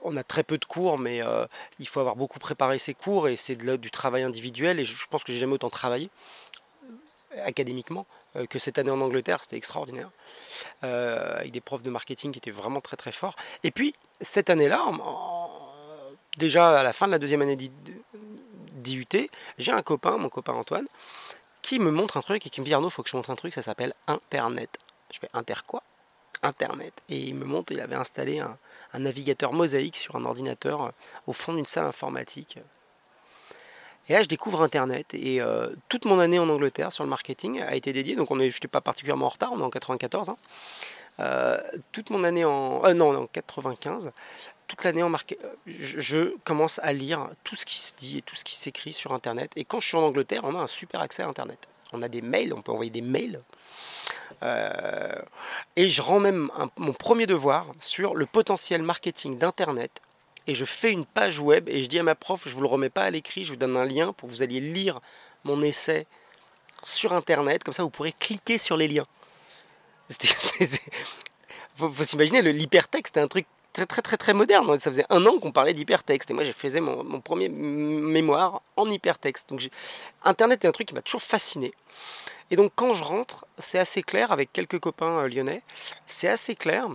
[0.02, 1.46] on a très peu de cours, mais euh,
[1.78, 5.24] il faut avoir beaucoup préparé ses cours, et c'est du travail individuel, et je, pense
[5.24, 6.10] que j'ai jamais autant travaillé
[7.44, 8.06] académiquement
[8.48, 10.10] que cette année en Angleterre, c'était extraordinaire.
[10.84, 13.36] Euh, avec des profs de marketing qui étaient vraiment très très forts.
[13.64, 14.84] Et puis, cette année-là,
[16.36, 20.86] déjà à la fin de la deuxième année d'IUT, j'ai un copain, mon copain Antoine,
[21.62, 23.36] qui me montre un truc et qui me dit Arnaud, faut que je montre un
[23.36, 24.78] truc, ça s'appelle Internet.
[25.12, 25.82] Je fais Inter quoi?
[26.42, 26.94] Internet.
[27.08, 28.56] Et il me montre, il avait installé un,
[28.92, 30.90] un navigateur mosaïque sur un ordinateur euh,
[31.26, 32.58] au fond d'une salle informatique.
[34.08, 35.14] Et là, je découvre Internet.
[35.14, 38.16] Et euh, toute mon année en Angleterre sur le marketing a été dédiée.
[38.16, 40.30] Donc, je n'étais pas particulièrement en retard, on est en 94.
[40.30, 40.36] Hein.
[41.20, 41.58] Euh,
[41.92, 42.84] toute mon année en.
[42.84, 44.10] Euh, non, en 95.
[44.66, 45.44] Toute l'année en marketing.
[45.66, 49.12] Je, commence à lire tout ce qui se dit et tout ce qui s'écrit sur
[49.12, 49.50] Internet.
[49.56, 51.58] Et quand je suis en Angleterre, on a un super accès à Internet.
[51.92, 53.40] On a des mails, on peut envoyer des mails.
[54.42, 60.02] et je rends même mon premier devoir sur le potentiel marketing d'Internet
[60.48, 62.66] et je fais une page web et je dis à ma prof, je vous le
[62.66, 64.98] remets pas à l'écrit, je vous donne un lien pour que vous alliez lire
[65.44, 66.06] mon essai
[66.82, 69.06] sur Internet, comme ça vous pourrez cliquer sur les liens.
[70.60, 70.68] Il
[71.76, 74.78] faut, s'imaginer, l'hypertexte est un truc très très très très moderne.
[74.78, 78.90] Ça faisait un an qu'on parlait d'hypertexte et moi j'ai faisais mon, premier mémoire en
[78.90, 79.50] hypertexte.
[79.50, 79.68] Donc
[80.24, 81.72] Internet est un truc qui m'a toujours fasciné.
[82.50, 85.62] Et donc quand je rentre, c'est assez clair avec quelques copains euh, lyonnais,
[86.06, 86.88] c'est assez clair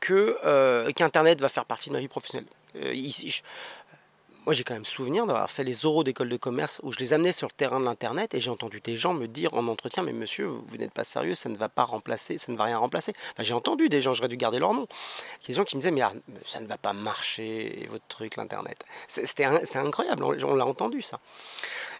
[0.00, 2.48] que euh, qu'Internet va faire partie de ma vie professionnelle.
[2.76, 3.42] Euh, ici,
[4.44, 7.12] moi j'ai quand même souvenir d'avoir fait les oraux d'école de commerce où je les
[7.12, 10.02] amenais sur le terrain de l'internet et j'ai entendu des gens me dire en entretien
[10.02, 12.78] mais monsieur vous n'êtes pas sérieux ça ne va pas remplacer ça ne va rien
[12.78, 14.86] remplacer j'ai entendu des gens j'aurais dû garder leur nom
[15.46, 16.12] des gens qui me disaient mais ah,
[16.44, 21.20] ça ne va pas marcher votre truc l'internet c'était incroyable on l'a entendu ça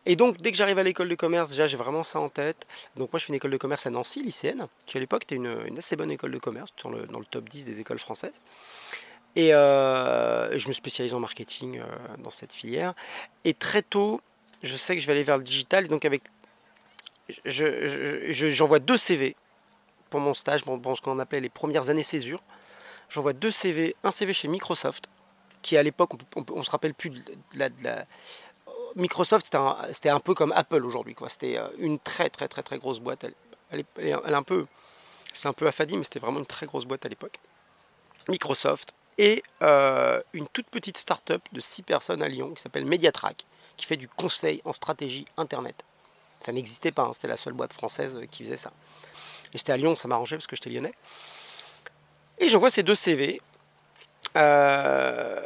[0.04, 2.66] et donc, dès que j'arrive à l'école de commerce, déjà, j'ai vraiment ça en tête.
[2.96, 5.36] Donc, moi, je fais une école de commerce à Nancy, lycéenne, qui à l'époque était
[5.36, 8.40] une, assez bonne école de commerce, dans le top 10 des écoles françaises.
[9.34, 11.84] Et euh, je me spécialise en marketing euh,
[12.18, 12.94] dans cette filière.
[13.44, 14.20] Et très tôt,
[14.62, 15.88] je sais que je vais aller vers le digital.
[15.88, 16.22] Donc, avec,
[17.46, 19.36] j'envoie deux CV
[20.10, 22.42] pour mon stage, pour, ce qu'on appelait les premières années césure.
[23.08, 25.06] J'envoie deux CV, un CV chez Microsoft,
[25.62, 27.20] qui à l'époque, on ne se rappelle plus de
[27.54, 28.04] la,
[28.94, 29.50] Microsoft,
[29.90, 31.16] c'était un, peu comme Apple aujourd'hui.
[31.28, 33.26] C'était euh, une très très très très grosse boîte.
[33.70, 34.66] Elle, est, un peu,
[35.32, 37.38] c'est un peu affadi, mais c'était vraiment une très grosse boîte à l'époque.
[38.28, 43.44] Microsoft et euh, une toute petite start-up de 6 personnes à Lyon qui s'appelle Mediatrack,
[43.76, 45.84] qui fait du conseil en stratégie Internet.
[46.40, 47.12] Ça n'existait pas, hein.
[47.12, 48.72] c'était la seule boîte française qui faisait ça.
[49.54, 50.94] Et j'étais à Lyon, ça m'arrangeait parce que j'étais lyonnais.
[52.38, 53.40] Et j'envoie ces deux CV.
[54.34, 55.38] je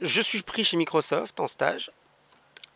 [0.00, 1.90] suis pris chez Microsoft en stage.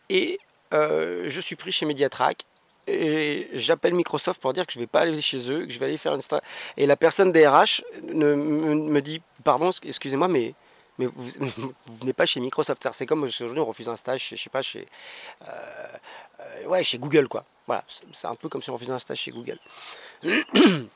[0.09, 0.39] Et
[0.71, 2.45] je suis pris chez Mediatrack
[2.87, 5.85] j'appelle Microsoft pour dire que je ne vais pas aller chez eux, que je vais
[5.85, 6.21] aller faire une
[6.77, 10.53] Et la personne des RH me, dit Pardon, excusez-moi, mais,
[10.97, 11.29] mais vous,
[11.85, 12.87] vous venez pas chez Microsoft.
[12.91, 14.87] C'est comme aujourd'hui on refuse un stage chez, je sais pas, chez,
[15.47, 17.45] euh, ouais, chez Google, quoi.
[17.67, 19.59] Voilà, c'est un peu comme si on refusait un stage chez Google.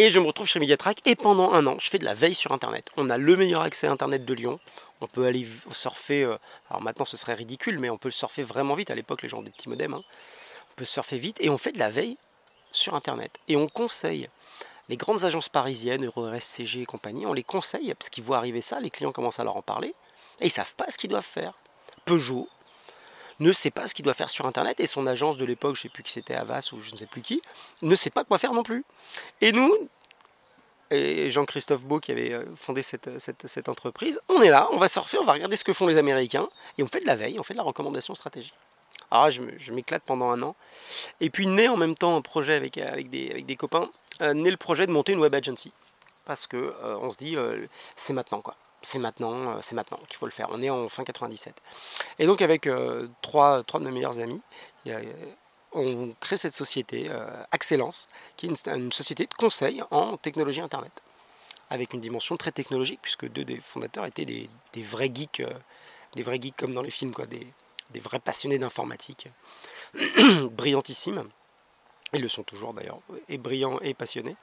[0.00, 2.36] Et je me retrouve chez Mediatrack et pendant un an, je fais de la veille
[2.36, 2.88] sur Internet.
[2.96, 4.60] On a le meilleur accès à Internet de Lyon.
[5.00, 6.22] On peut aller surfer.
[6.22, 6.36] Euh,
[6.70, 8.92] alors maintenant, ce serait ridicule, mais on peut le surfer vraiment vite.
[8.92, 9.94] À l'époque, les gens ont des petits modems.
[9.94, 10.04] Hein
[10.78, 12.16] peut surfer vite et on fait de la veille
[12.70, 13.38] sur Internet.
[13.48, 14.28] Et on conseille
[14.88, 18.80] les grandes agences parisiennes, EuroRSCG et compagnie, on les conseille parce qu'ils voient arriver ça,
[18.80, 19.94] les clients commencent à leur en parler
[20.40, 21.52] et ils savent pas ce qu'ils doivent faire.
[22.04, 22.48] Peugeot
[23.40, 25.80] ne sait pas ce qu'il doit faire sur Internet et son agence de l'époque, je
[25.80, 27.42] ne sais plus qui c'était, Avas ou je ne sais plus qui,
[27.82, 28.84] ne sait pas quoi faire non plus.
[29.40, 29.72] Et nous,
[30.90, 34.88] et Jean-Christophe Beau qui avait euh, fondé cette, cette, entreprise, on est là, on va
[34.88, 37.38] surfer, on va regarder ce que font les Américains et on fait de la veille,
[37.38, 38.54] on fait de la recommandation stratégique.
[39.10, 40.54] Alors ah, je, m'éclate pendant un an.
[41.20, 43.90] Et puis naît en même temps un projet avec, avec, des, avec des copains,
[44.20, 45.72] euh, naît le projet de monter une web agency.
[46.26, 47.66] Parce que euh, on se dit, euh,
[47.96, 48.54] c'est maintenant quoi.
[48.82, 50.48] C'est maintenant, c'est maintenant qu'il faut le faire.
[50.52, 51.54] On est en fin 97.
[52.18, 52.68] Et donc avec
[53.22, 54.40] trois, trois de nos meilleurs amis,
[55.72, 57.10] on crée cette société,
[57.52, 60.92] Excellence, qui est une, société de conseil en technologie Internet.
[61.70, 65.42] Avec une dimension très technologique, puisque deux des fondateurs étaient des, des vrais geeks,
[66.14, 67.26] des vrais geeks comme dans les films, quoi,
[67.90, 69.28] des vrais passionnés d'informatique,
[70.52, 71.28] brillantissimes.
[72.14, 74.36] Ils le sont toujours d'ailleurs, et brillants et passionnés.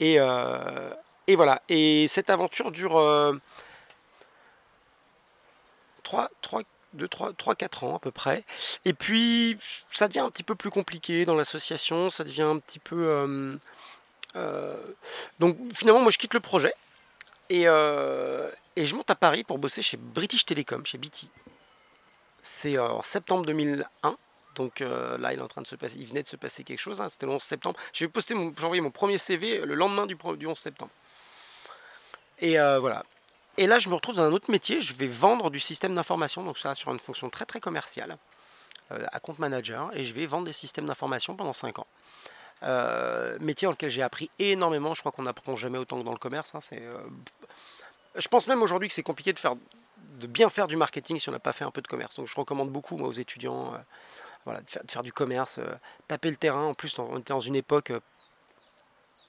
[0.00, 0.90] Et, euh,
[1.34, 1.62] voilà.
[1.68, 2.96] Et cette aventure dure
[6.02, 6.62] 3, 3,
[6.94, 8.44] 2, 3, 3, 4 ans à peu près.
[8.84, 9.56] Et puis
[9.90, 13.08] ça devient un petit peu plus compliqué dans l'association, ça devient un petit peu...
[13.08, 13.56] Euh,
[14.36, 14.76] euh,
[15.38, 16.74] donc finalement moi je quitte le projet
[17.48, 21.30] et, et je monte à Paris pour bosser chez British Telecom, chez BT.
[22.48, 24.16] C'est en septembre 2001.
[24.54, 26.62] Donc euh, là, il est en train de se passer, il venait de se passer
[26.62, 27.00] quelque chose.
[27.00, 27.76] Hein, c'était le 11 septembre.
[27.92, 30.92] J'ai posté, j'ai envoyé mon premier CV le lendemain du, du 11 septembre.
[32.38, 33.02] Et euh, voilà.
[33.56, 34.80] Et là, je me retrouve dans un autre métier.
[34.80, 36.44] Je vais vendre du système d'information.
[36.44, 38.16] Donc ça, sur une fonction très très commerciale,
[38.92, 39.90] euh, à compte manager.
[39.94, 41.86] Et je vais vendre des systèmes d'information pendant 5 ans.
[43.40, 44.94] métier dans lequel j'ai appris énormément.
[44.94, 46.54] Je crois qu'on n'apprend jamais autant que dans le commerce.
[46.54, 46.60] Hein,
[48.14, 49.56] je pense même aujourd'hui que c'est compliqué de faire
[50.18, 52.16] de bien faire du marketing si on n'a pas fait un peu de commerce.
[52.16, 53.78] Donc je recommande beaucoup moi aux étudiants euh,
[54.44, 55.74] voilà, de, faire, du commerce, euh,
[56.08, 56.64] taper le terrain.
[56.64, 58.00] En plus, on était dans une époque euh,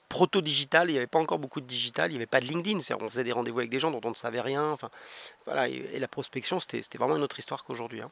[0.08, 2.78] proto-digital, il n'y avait pas encore beaucoup de digital, il n'y avait pas de LinkedIn,
[2.98, 4.70] on faisait des rendez-vous avec des gens dont on ne savait rien.
[4.70, 4.88] Enfin,
[5.44, 8.00] voilà, et, la prospection, c'était vraiment une autre histoire qu'aujourd'hui.
[8.00, 8.10] Hein.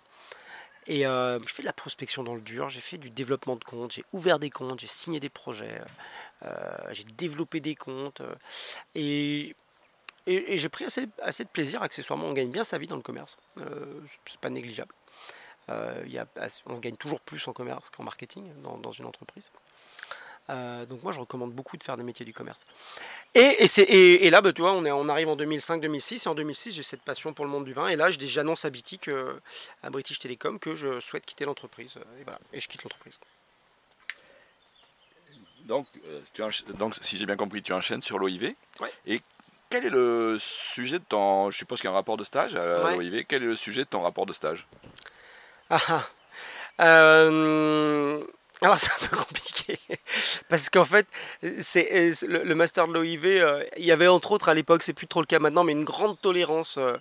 [0.88, 3.92] Et je fais de la prospection dans le dur, j'ai fait du développement de comptes,
[3.92, 5.80] j'ai ouvert des comptes, j'ai signé des projets,
[6.90, 8.22] j'ai développé des comptes.
[8.94, 9.56] et
[10.26, 13.02] et, j'ai pris assez, assez, de plaisir, accessoirement, on gagne bien sa vie dans le
[13.02, 14.92] commerce, euh, c'est pas négligeable.
[15.68, 16.26] Euh, y a,
[16.66, 19.50] on gagne toujours plus en commerce qu'en marketing dans, dans, une entreprise.
[20.48, 22.66] Euh, donc moi je recommande beaucoup de faire des métiers du commerce.
[23.34, 26.34] Et, et, et là, bah, tu vois, on, est, on arrive en 2005-2006, et en
[26.34, 29.10] 2006 j'ai cette passion pour le monde du vin, et là j'annonce à BT,
[29.82, 31.98] à British Telecom, que je souhaite quitter l'entreprise.
[32.20, 33.18] Et voilà, et je quitte l'entreprise.
[35.64, 35.88] Donc,
[36.32, 36.42] tu
[36.74, 38.54] donc, si j'ai bien compris, tu enchaînes sur l'OIV.
[38.80, 38.92] Ouais.
[39.04, 39.20] Et
[39.70, 41.50] quel est le sujet de ton.
[41.50, 43.24] Je suppose qu'il y a un rapport de stage à l'OIV.
[43.28, 44.66] Quel est le sujet de ton rapport de stage?
[45.70, 46.02] Ah, ah.
[46.80, 48.22] Euh,
[48.60, 49.78] alors c'est un peu compliqué
[50.48, 51.06] parce qu'en fait
[51.60, 55.06] c'est le, master de l'OIV euh, il y avait entre autres à l'époque c'est plus
[55.06, 56.98] trop le cas maintenant mais une grande tolérance euh,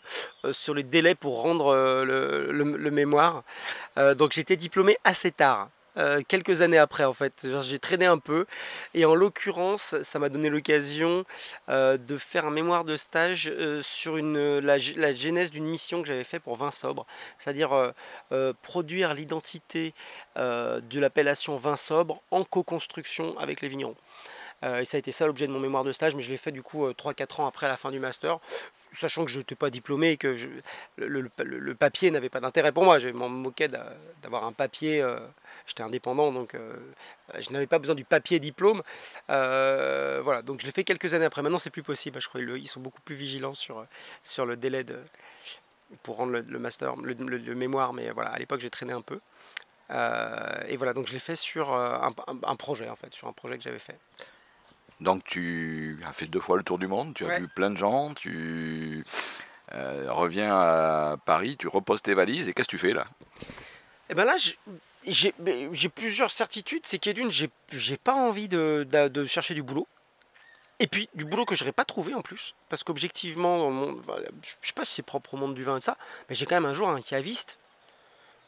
[0.54, 1.74] sur les délais pour rendre
[2.06, 3.44] le, le, mémoire
[4.18, 7.48] donc j'étais diplômé assez tard euh, quelques années après en fait.
[7.62, 8.46] J'ai traîné un peu
[8.94, 11.26] et en l'occurrence ça m'a donné l'occasion
[11.70, 16.24] euh, de faire un mémoire de stage euh, sur la, genèse d'une mission que j'avais
[16.24, 17.06] fait pour Vin Sobre,
[17.40, 17.94] c'est-à-dire
[18.62, 19.94] produire l'identité
[20.36, 23.96] de l'appellation Vin Sobre en co-construction avec les vignerons.
[24.64, 26.52] et ça a été ça l'objet de mon mémoire de stage, mais je l'ai fait
[26.52, 28.40] du coup 3-4 ans après la fin du master
[28.96, 30.36] sachant que je n'étais pas diplômé et que
[30.98, 33.00] le, papier n'avait pas d'intérêt pour moi.
[33.00, 35.20] Je m'en moquais d'avoir un papier, euh,
[35.68, 36.76] j'étais indépendant, donc euh,
[37.40, 38.82] je n'avais pas besoin du papier diplôme.
[39.30, 41.42] Euh, voilà, donc je l'ai fait quelques années après.
[41.42, 42.20] Maintenant, c'est plus possible.
[42.20, 43.86] Je crois qu'ils sont beaucoup plus vigilants sur,
[44.24, 45.00] sur le délai de,
[46.04, 49.20] pour rendre le, master, le, mémoire, mais voilà, à l'époque, j'ai traîné un peu.
[50.68, 53.58] et voilà, donc je l'ai fait sur un, un projet, en fait, sur un projet
[53.58, 53.98] que j'avais fait.
[55.06, 57.78] Donc tu as fait deux fois le tour du monde, tu as vu plein de
[57.78, 59.06] gens, tu
[59.74, 63.06] euh, reviens à Paris, tu reposes tes valises et qu'est-ce que tu fais là?
[64.10, 64.36] Eh bien là,
[65.06, 66.88] j'ai plusieurs certitudes.
[66.88, 69.88] C'est qu'une, j'ai pas envie de, de, chercher du boulot.
[70.80, 72.56] Et puis du boulot que je n'aurais pas trouvé en plus.
[72.68, 73.72] Parce qu'objectivement,
[74.42, 75.98] je sais pas si c'est propre au monde du vin et ça,
[76.30, 77.60] mais j'ai quand même un jour un caviste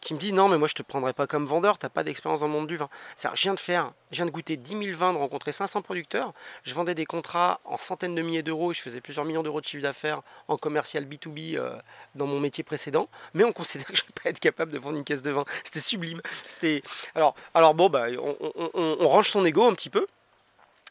[0.01, 2.39] qui me dit non mais moi je te prendrai pas comme vendeur, t'as pas d'expérience
[2.39, 2.89] dans le monde du vin.
[3.33, 6.33] Je viens de faire, je viens de goûter 10 000 vins, de rencontrer 500 producteurs,
[6.63, 9.65] je vendais des contrats en centaines de milliers d'euros, je faisais plusieurs millions d'euros de
[9.65, 11.77] chiffre d'affaires en commercial B2B euh,
[12.15, 14.97] dans mon métier précédent, mais on considère que je vais pas être capable de vendre
[14.97, 15.45] une caisse de vin.
[15.63, 16.21] C'était sublime.
[16.45, 16.81] C'était
[17.15, 20.07] alors alors bon bah on, range son ego un petit peu.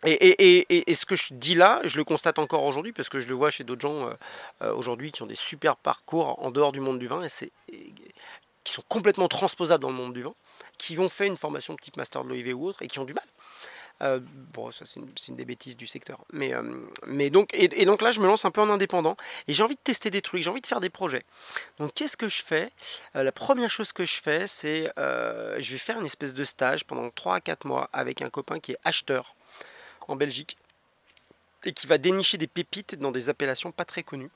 [0.04, 3.18] Et, et, et, ce que je dis là, je le constate encore aujourd'hui parce que
[3.18, 4.12] je le vois chez d'autres gens euh,
[4.60, 7.50] euh, aujourd'hui qui ont des super parcours en dehors du monde du vin c'est
[8.66, 10.34] qui sont complètement transposables dans le monde du vin,
[10.76, 13.14] qui ont fait une formation type master de l'OIV ou autre et qui ont du
[13.14, 13.24] mal.
[14.02, 14.18] Euh,
[14.52, 16.18] bon, ça c'est une, des bêtises du secteur.
[16.32, 19.62] Mais, euh, donc, et, donc là, je me lance un peu en indépendant et j'ai
[19.62, 21.22] envie de tester des trucs, j'ai envie de faire des projets.
[21.78, 22.72] Donc qu'est-ce que je fais?
[23.14, 26.84] Euh, La première chose que je fais, c'est je vais faire une espèce de stage
[26.84, 29.36] pendant 3 à 4 mois avec un copain qui est acheteur
[30.08, 30.56] en Belgique
[31.64, 34.30] et qui va dénicher des pépites dans des appellations pas très connues.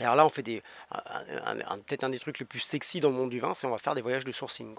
[0.00, 3.30] Alors là, on fait des, peut-être un des trucs les plus sexy dans le monde
[3.30, 4.74] du vin, c'est on va faire des voyages de sourcing.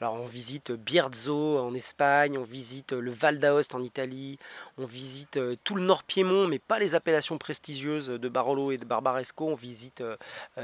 [0.00, 4.36] Alors on visite Bierzo en Espagne, on visite le Val d'Aoste en Italie,
[4.76, 8.78] on visite euh, tout le Nord Piémont, mais pas les appellations prestigieuses de Barolo et
[8.78, 9.46] de Barbaresco.
[9.46, 10.16] On visite euh,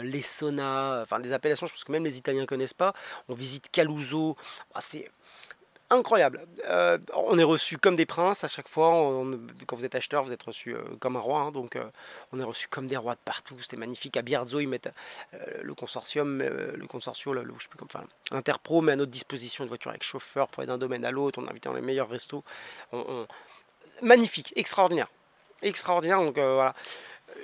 [0.03, 2.95] les Sona, enfin des appellations, je pense que même les Italiens connaissent pas.
[3.29, 4.37] On visite Caluso.
[4.75, 5.09] Ah, c'est
[5.91, 6.47] incroyable.
[6.69, 8.91] Euh, on est reçu comme des princes à chaque fois.
[9.67, 11.41] quand vous êtes acheteur, vous êtes reçu euh, comme un roi.
[11.41, 11.51] Hein.
[11.51, 11.85] donc euh,
[12.33, 13.57] on est reçu comme des rois de partout.
[13.61, 14.17] C'était magnifique.
[14.17, 14.93] À Bierzo, ils mettent
[15.63, 17.79] le consortium, le consortium, le, je sais plus
[18.31, 21.41] Interpro met à notre disposition une voiture avec chauffeur pour aller d'un domaine à l'autre.
[21.41, 22.45] On est invité dans les meilleurs restos.
[24.03, 25.09] Magnifique, extraordinaire.
[25.63, 26.21] Extraordinaire.
[26.21, 26.75] Donc voilà.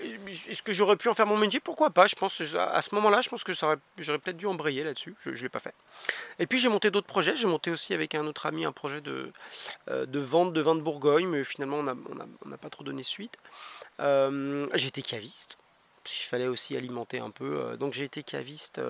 [0.03, 1.61] Est-ce que j'aurais pu en faire mon métier?
[1.61, 2.07] Pourquoi pas?
[2.07, 5.15] Je pense à ce moment-là, je pense que j'aurais peut-être dû embrayer là-dessus.
[5.25, 5.75] Je ne l'ai pas fait.
[6.39, 7.37] Et puis j'ai monté d'autres projets.
[7.37, 9.33] J'ai monté aussi avec un autre ami un projet de,
[9.89, 13.37] euh, vente de vin de Bourgogne, mais finalement on n'a pas trop donné suite.
[14.01, 15.59] Euh, j'étais caviste.
[16.07, 17.61] Il fallait aussi alimenter un peu.
[17.61, 18.81] Euh, donc j'ai été caviste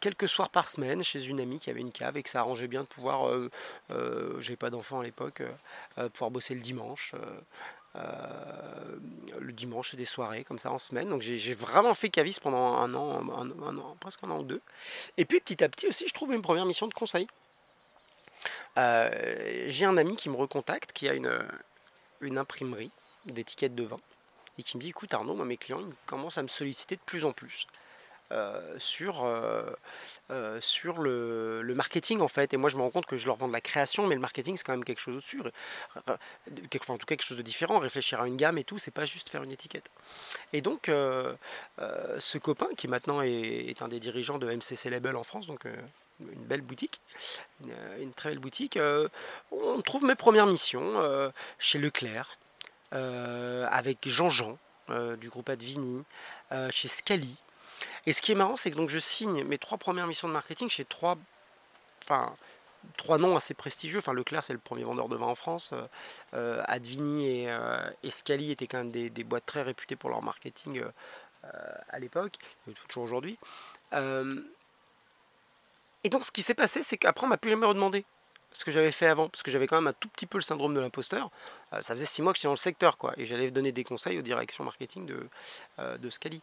[0.00, 2.68] quelques soirs par semaine chez une amie qui avait une cave et que ça arrangeait
[2.68, 3.30] bien de pouvoir,
[4.38, 5.42] j'ai pas d'enfant à l'époque,
[6.12, 7.14] pouvoir bosser le dimanche.
[7.96, 8.96] Euh,
[9.38, 11.08] le dimanche des soirées comme ça en semaine.
[11.08, 14.60] Donc j'ai vraiment fait caviste pendant un an, presque un an ou deux.
[15.16, 17.26] Et puis petit à petit aussi, je trouve une première mission de conseil.
[18.78, 22.90] Euh, j'ai un ami qui me recontacte, qui a une, imprimerie
[23.26, 24.00] d'étiquettes de vin,
[24.58, 27.32] et qui me dit écoute Arnaud, mes clients commencent à me solliciter de plus en
[27.32, 27.66] plus.
[28.32, 29.70] Euh, sur, euh,
[30.30, 32.54] euh, sur le, marketing en fait.
[32.54, 34.20] Et moi je me rends compte que je leur vends de la création, mais le
[34.20, 35.42] marketing c'est quand même quelque chose au-dessus.
[36.70, 37.78] Quelque, en tout cas quelque chose de différent.
[37.78, 39.90] Réfléchir à une gamme et tout, c'est pas juste faire une étiquette.
[40.54, 45.46] Et donc ce copain qui maintenant est, un des dirigeants de MCC Label en France,
[45.46, 45.66] donc
[46.20, 47.00] une belle boutique,
[48.00, 48.78] une, très belle boutique,
[49.52, 52.38] on trouve mes premières missions chez Leclerc,
[52.90, 54.58] avec Jean-Jean
[55.18, 56.04] du groupe Advini,
[56.70, 57.38] chez Scali,
[58.06, 60.32] et ce qui est marrant, c'est que donc je signe mes trois premières missions de
[60.32, 61.16] marketing chez trois,
[62.04, 62.34] enfin,
[62.96, 63.98] trois noms assez prestigieux.
[63.98, 65.70] Enfin, Leclerc, c'est le premier vendeur de vin en France.
[65.72, 65.86] Euh,
[66.34, 70.82] euh, Advini et, euh, Scali étaient quand même des, boîtes très réputées pour leur marketing
[71.90, 72.38] à l'époque,
[72.88, 73.38] toujours aujourd'hui.
[73.92, 73.98] et
[76.08, 78.06] donc, ce qui s'est passé, c'est qu'après, on m'a plus jamais redemandé
[78.54, 80.42] ce que j'avais fait avant, parce que j'avais quand même un tout petit peu le
[80.42, 81.30] syndrome de l'imposteur.
[81.72, 83.84] Euh, ça faisait six mois que j'étais dans le secteur, quoi, et j'allais donner des
[83.84, 85.28] conseils aux directions marketing de,
[85.80, 86.40] euh, de Scali.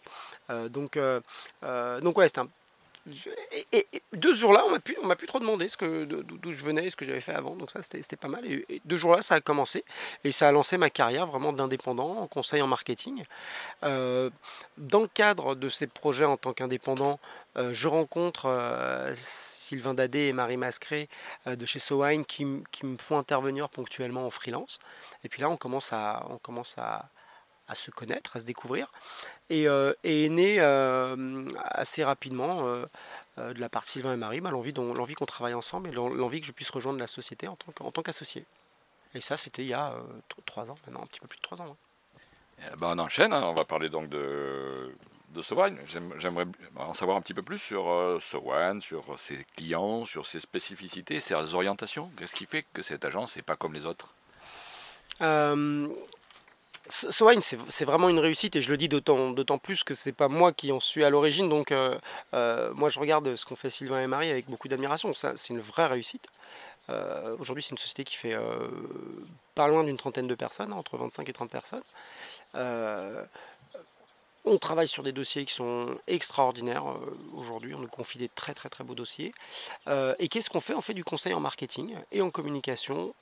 [0.50, 1.00] Euh, donc,
[2.04, 2.50] donc ouais, c'était un
[3.72, 6.90] et, deux jours-là, on m'a plus, m'a plus trop demandé ce que, d'où je venais,
[6.90, 7.56] ce que j'avais fait avant.
[7.56, 8.46] Donc ça, c'était, pas mal.
[8.46, 9.84] Et, deux jours-là, ça a commencé
[10.24, 13.24] et ça a lancé ma carrière vraiment d'indépendant en conseil en marketing.
[13.84, 14.30] Euh,
[14.78, 17.20] dans le cadre de ces projets en tant qu'indépendant,
[17.58, 21.10] euh, je rencontre euh, Sylvain Dadé et Marie Mascré
[21.46, 24.80] de chez Sowine qui, qui, me font intervenir ponctuellement en freelance.
[25.24, 27.10] Et puis là, on commence à, on commence à,
[27.72, 28.92] à se connaître, à se découvrir,
[29.50, 32.86] et, euh, est né euh, assez rapidement euh,
[33.38, 36.52] de la part Sylvain et Marie bah, l'envie, qu'on travaille ensemble et l'envie que je
[36.52, 38.46] puisse rejoindre la société en tant, qu'associé.
[39.16, 39.96] Et ça, c'était il y a
[40.46, 41.76] trois ans, maintenant un petit peu plus de trois ans.
[42.60, 43.42] Eh ben, on enchaîne, hein.
[43.44, 44.94] on va parler donc de,
[45.34, 45.42] de
[46.20, 51.20] J'aimerais en savoir un petit peu plus sur euh, sur ses clients, sur ses spécificités,
[51.20, 52.12] ses orientations.
[52.18, 54.14] Qu'est-ce qui fait que cette agence n'est pas comme les autres?
[56.90, 60.52] Swine, c'est vraiment une réussite et je le dis d'autant plus que c'est pas moi
[60.52, 61.48] qui en suis à l'origine.
[61.48, 61.98] Donc, euh,
[62.34, 65.14] euh, moi, je regarde ce qu'ont fait Sylvain et Marie avec beaucoup d'admiration.
[65.14, 66.28] C'est une vraie réussite.
[66.90, 68.36] Euh, aujourd'hui, c'est une société qui fait
[69.56, 71.84] pas loin d'une trentaine de personnes, entre 25 et 30 personnes.
[74.44, 76.84] on travaille sur des dossiers qui sont extraordinaires.
[77.36, 79.34] Aujourd'hui, on nous confie des très très très beaux dossiers.
[80.18, 80.74] et qu'est-ce qu'on fait?
[80.74, 83.14] On fait du conseil en marketing et en communication,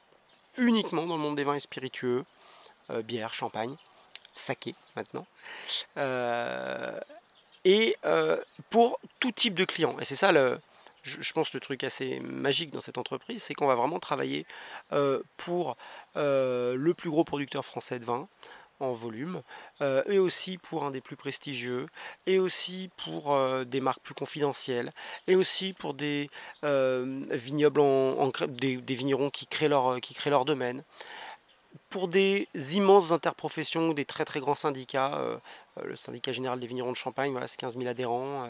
[0.58, 2.24] uniquement dans le monde des vins et spiritueux,
[3.04, 3.76] bière, champagne,
[4.34, 5.26] saké maintenant.
[7.66, 7.96] et
[8.70, 9.98] pour tout type de clients.
[10.00, 10.60] Et c'est ça le,
[11.04, 14.46] je, pense le truc assez magique dans cette entreprise, c'est qu'on va vraiment travailler
[14.92, 15.78] euh, pour
[16.18, 18.28] euh, le plus gros producteur français de vin
[18.82, 19.42] en volume,
[19.82, 21.86] euh, et aussi pour un des plus prestigieux,
[22.28, 24.92] et aussi pour des marques plus confidentielles,
[25.28, 26.30] et aussi pour des
[26.64, 30.84] vignobles, en, des, vignerons qui créent leur domaine
[31.90, 35.38] pour des immenses interprofessions, des très très grands syndicats, euh,
[35.80, 38.48] euh, le syndicat général des vignerons de Champagne, voilà, c'est 15 000 adhérents,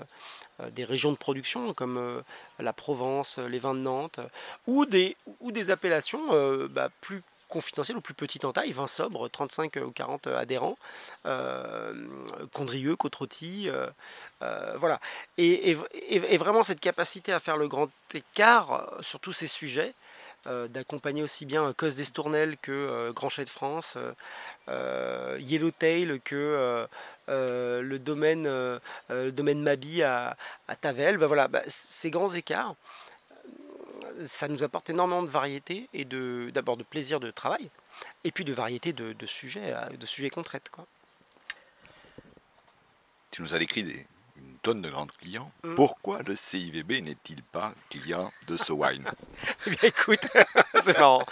[0.59, 2.23] euh, des régions de production comme
[2.59, 4.19] la Provence, les vins de Nantes,
[4.67, 9.29] ou, des, ou des appellations bah, plus confidentielles ou plus petites en taille, vins sobres,
[9.29, 10.77] 35 ou 40 adhérents,
[12.53, 13.69] Condrieux, Côte-Rôtie,
[14.41, 14.99] voilà.
[15.37, 15.77] Et,
[16.09, 19.93] et, vraiment cette capacité à faire le grand écart sur tous ces sujets,
[20.45, 23.97] d'accompagner aussi bien Cos d'Estournel que euh, Grand Chat de France,
[24.67, 26.87] euh, Yellowtail que
[27.27, 28.49] le domaine,
[29.09, 30.35] domaine Mabi à,
[30.81, 31.17] Tavel.
[31.17, 32.75] Ben voilà, bah, ces grands écarts,
[34.25, 37.69] ça nous apporte énormément de variété et de d'abord de plaisir de travail
[38.23, 40.85] et puis de variété de, sujets de sujets qu'on traite quoi.
[43.31, 44.05] Tu nous as décrit des,
[44.69, 45.51] tonne de grands clients.
[45.63, 45.73] Mm.
[45.73, 49.09] Pourquoi le CIVB n'est-il pas client de ce wine
[49.65, 50.19] eh bien, écoute,
[50.79, 51.23] c'est marrant.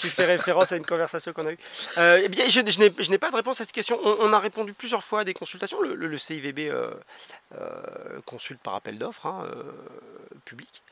[0.00, 1.58] tu fais référence à une conversation qu'on a eue.
[1.98, 3.98] Euh, eh bien, je, je n'ai pas de réponse à cette question.
[4.04, 5.80] On, a répondu plusieurs fois à des consultations.
[5.80, 6.92] Le, CIVB euh,
[7.56, 9.44] euh, consulte par appel d'offres hein,
[10.44, 10.82] public.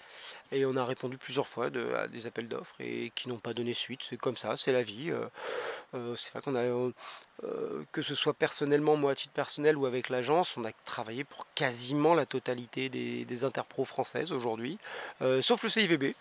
[0.50, 3.74] Et on a répondu plusieurs fois à des appels d'offres et qui n'ont pas donné
[3.74, 4.00] suite.
[4.02, 5.12] C'est comme ça, c'est la vie.
[5.94, 6.64] Euh, c'est vrai qu'on a,
[7.44, 11.24] euh, que ce soit personnellement, moi à titre personnel ou avec l'agence, on a travaillé
[11.24, 14.78] pour quasiment la totalité des, des interpros françaises aujourd'hui,
[15.40, 16.14] sauf le CIVB.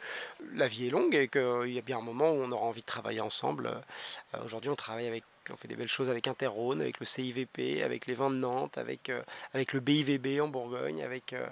[0.53, 2.81] La vie est longue et qu'il y a bien un moment où on aura envie
[2.81, 3.71] de travailler ensemble.
[4.43, 8.05] aujourd'hui, on travaille avec on fait des belles choses avec Interrhône, avec le CIVP, avec
[8.07, 9.21] les vins de Nantes, avec, euh,
[9.53, 11.33] avec le BIVB en Bourgogne, avec.
[11.33, 11.47] Euh,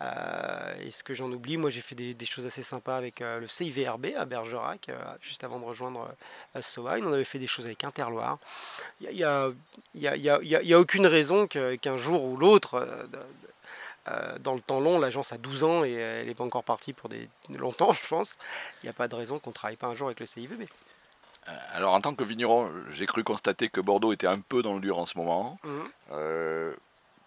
[0.00, 4.14] euh, est-ce que j'en oublie Moi, j'ai fait des, choses assez sympas avec le CIVRB
[4.16, 6.14] à Bergerac, juste avant de rejoindre
[6.60, 7.04] Sowine.
[7.04, 8.38] On avait fait des choses avec Interloire.
[9.02, 9.50] Il n'y a,
[9.94, 12.86] y a, y a, y a, aucune raison qu'un jour ou l'autre.
[14.40, 17.08] dans le temps long, l'agence a 12 ans et elle n'est pas encore partie pour
[17.08, 18.38] des longtemps, je pense.
[18.82, 20.68] Il n'y a pas de raison qu'on ne travaille pas un jour avec le CIVB.
[21.48, 24.74] Euh, alors en tant que vigneron, j'ai cru constater que Bordeaux était un peu dans
[24.74, 25.58] le dur en ce moment.
[26.12, 26.74] Euh,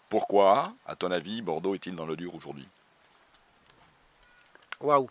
[0.10, 2.68] pourquoi, à ton avis, Bordeaux est-il dans le dur aujourd'hui?
[4.80, 5.10] Waouh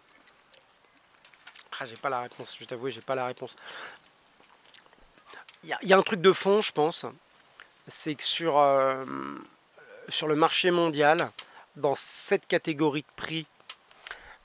[1.80, 3.56] ah, J'ai pas la réponse, je t'avoue, j'ai pas la réponse.
[5.64, 7.06] Il y, a un truc de fond, je pense.
[7.88, 9.04] C'est que sur, euh,
[10.08, 11.30] sur le marché mondial,
[11.76, 13.46] dans cette catégorie de prix,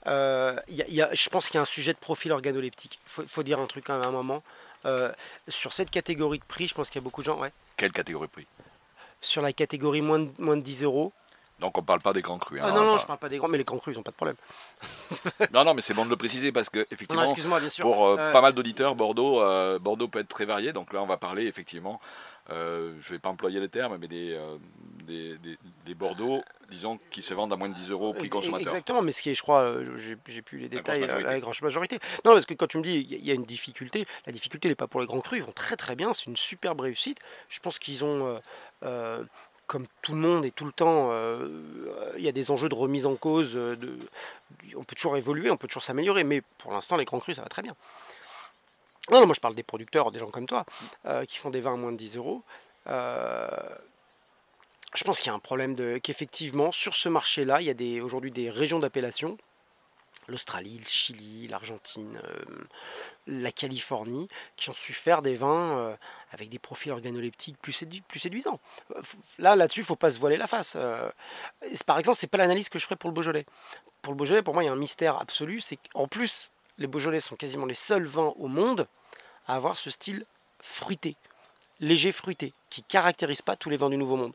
[0.06, 3.00] je pense qu'il y a un sujet de profil organoleptique.
[3.18, 4.44] Il faut, dire un truc à un moment.
[4.86, 5.12] Euh,
[5.48, 7.40] sur cette catégorie de prix, je pense qu'il y a beaucoup de gens.
[7.40, 7.52] Ouais.
[7.76, 8.48] Quelle catégorie de prix?
[9.22, 11.12] Sur la catégorie moins de, moins de 10 euros.
[11.60, 12.62] Donc on ne parle pas des grands crus.
[12.62, 13.98] Hein, ah non, non, je ne parle pas des grands, mais les grands crus, ils
[13.98, 14.38] n'ont pas de problème.
[15.54, 17.24] non, non, mais c'est bon de le préciser parce que effectivement,
[17.82, 19.41] pour euh, euh, pas mal d'auditeurs, Bordeaux,
[19.80, 20.74] Bordeaux peut être très varié.
[20.74, 22.00] Donc là, on va parler effectivement
[22.52, 24.58] euh, je ne vais pas employer le terme, mais des, euh,
[25.86, 28.67] des, Bordeaux, disons, qui se vendent à moins de 10 euros au prix consommateur.
[28.67, 31.54] Exactement, mais ce qui est, je crois, euh, j'ai plus les détails, la, la grande
[31.62, 32.00] majorité.
[32.26, 34.76] Non, parce que quand tu me dis il y a une difficulté, la difficulté n'est
[34.76, 37.19] pas pour les grands crus, ils vont très très bien, c'est une superbe réussite.
[37.50, 38.39] Je pense qu'ils ont
[39.70, 41.12] comme tout le monde et tout le temps,
[42.18, 43.54] il y a des enjeux de remise en cause.
[43.54, 43.98] De,
[44.76, 47.44] on peut toujours évoluer, on peut toujours s'améliorer, mais pour l'instant, les grands crus, ça
[47.44, 47.76] va très bien.
[49.12, 50.66] Non, non, moi je parle des producteurs, des gens comme toi,
[51.06, 52.44] euh, qui font des vins à moins de 10 euros.
[52.88, 53.48] Euh,
[54.96, 58.04] je pense qu'il y a un problème de qu'effectivement, sur ce marché-là, il y a
[58.04, 59.38] aujourd'hui des régions d'appellation,
[60.30, 62.65] l'Australie, le Chili, l'Argentine, euh,
[63.28, 65.98] la Californie, qui ont su faire des vins
[66.32, 67.74] avec des profils organoleptiques plus,
[68.15, 68.60] séduisants.
[69.38, 70.78] Là, là-dessus, il ne faut pas se voiler la face.
[71.86, 73.46] par exemple, c'est pas l'analyse que je ferais pour le Beaujolais.
[74.02, 76.88] Pour le Beaujolais, pour moi, il y a un mystère absolu, c'est qu'en plus, les
[76.88, 78.88] Beaujolais sont quasiment les seuls vins au monde
[79.48, 80.25] à avoir ce style
[80.62, 81.15] fruité,
[81.80, 84.34] léger fruité, qui caractérise pas tous les vins du Nouveau Monde.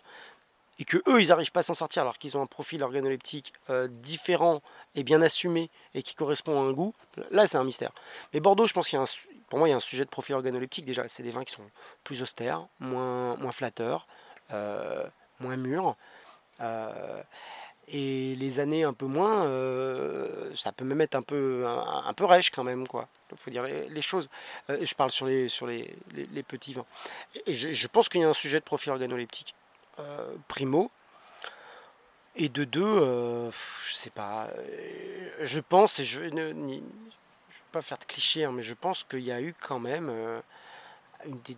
[0.79, 3.53] Et que eux, ils n'arrivent pas à s'en sortir alors qu'ils ont un profil organoleptique
[3.71, 4.61] euh, différent
[4.95, 6.95] et bien assumé et qui correspond à un goût,
[7.31, 7.93] là c'est un mystère.
[8.33, 9.07] Mais Bordeaux, je pense qu'il y a un,
[9.49, 11.09] pour moi, il y a un sujet de profil organoleptique déjà.
[11.09, 11.63] C'est des vins qui sont
[12.03, 14.07] plus austères, moins, moins flatteurs,
[14.53, 15.05] euh,
[15.39, 15.97] moins mûrs.
[16.61, 17.23] Euh,
[17.87, 19.43] et les années un peu moins,
[20.55, 22.87] ça peut même être un peu, un, peu rêche quand même.
[23.31, 24.31] Il faut dire les, choses.
[24.71, 26.87] Je parle sur les, sur les, les, petits vins.
[27.47, 29.55] Je, pense qu'il y a un sujet de profil organoleptique.
[30.49, 30.91] Primo.
[32.37, 36.83] Et de deux, euh, je sais pas, euh, je pense, et je ne vais
[37.71, 40.41] pas faire de cliché, hein, mais je pense qu'il y a eu quand même euh,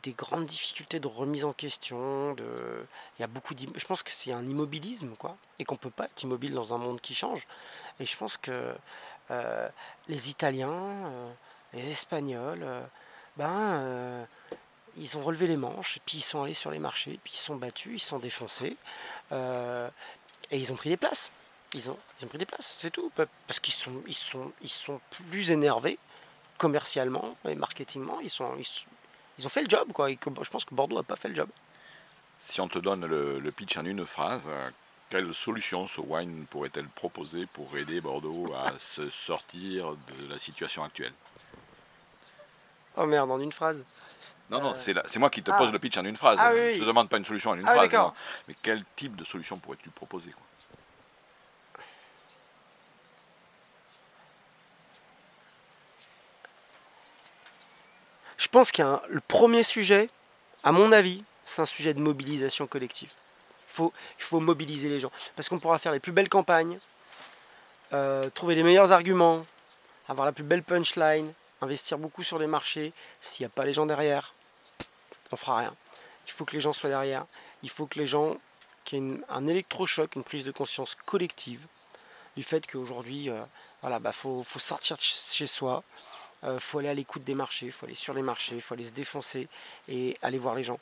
[0.02, 2.34] des, grandes difficultés de remise en question.
[2.34, 2.86] De,
[3.18, 6.04] il y a beaucoup je pense que c'est un immobilisme, quoi, et qu'on peut pas
[6.04, 7.46] être immobile dans un monde qui change.
[7.98, 8.74] Et je pense que
[10.08, 11.10] les Italiens,
[11.72, 12.64] les Espagnols,
[13.36, 14.28] ben,
[14.98, 17.56] ils ont relevé les manches, puis ils sont allés sur les marchés, puis ils sont
[17.56, 18.76] battus, ils sont défoncés.
[20.50, 21.30] Et ils ont pris des places.
[21.74, 23.10] Ils ont, ils ont pris des places, c'est tout.
[23.14, 25.98] Parce qu'ils sont, ils sont, ils sont plus énervés
[26.58, 28.20] commercialement et marketingement.
[28.20, 28.54] Ils, sont,
[29.38, 29.92] ils, ont fait le job.
[29.92, 30.08] Quoi.
[30.08, 31.48] je pense que Bordeaux n'a pas fait le job.
[32.38, 34.48] Si on te donne le, pitch en une phrase,
[35.10, 40.84] quelle solution ce wine pourrait-elle proposer pour aider Bordeaux à se sortir de la situation
[40.84, 41.12] actuelle?
[42.96, 43.82] Oh merde, en une phrase.
[44.50, 45.72] Non, non, c'est, c'est moi qui te pose ah.
[45.72, 46.38] le pitch en une phrase.
[46.40, 48.12] Ah je ne te demande pas une solution en une ah phrase.
[48.48, 50.32] Mais quel type de solution pourrais-tu proposer
[58.36, 60.08] Je pense qu'il le premier sujet,
[60.62, 63.10] à mon avis, c'est un sujet de mobilisation collective.
[63.68, 65.10] Il faut, il faut mobiliser les gens.
[65.34, 66.78] Parce qu'on pourra faire les plus belles campagnes,
[67.92, 69.44] euh, trouver les meilleurs arguments,
[70.08, 73.72] avoir la plus belle punchline, investir beaucoup sur les marchés, s'il n'y a pas les
[73.72, 74.34] gens derrière,
[75.32, 75.74] on fera rien.
[76.26, 77.26] Il faut que les gens soient derrière.
[77.62, 78.36] Il faut que les gens,
[78.84, 81.66] qu'il y ait un électrochoc, une prise de conscience collective
[82.36, 83.42] du fait qu'aujourd'hui, euh,
[83.80, 85.82] voilà, bah, faut, sortir de chez soi,
[86.44, 88.92] euh, faut aller à l'écoute des marchés, faut aller sur les marchés, faut aller se
[88.92, 89.48] défoncer
[89.88, 90.78] et aller voir les gens.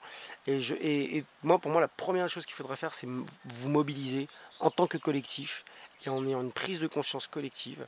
[0.46, 4.86] Et, moi, pour moi, la première chose qu'il faudrait faire, c'est vous mobiliser en tant
[4.86, 5.64] que collectif
[6.04, 7.86] et en ayant une prise de conscience collective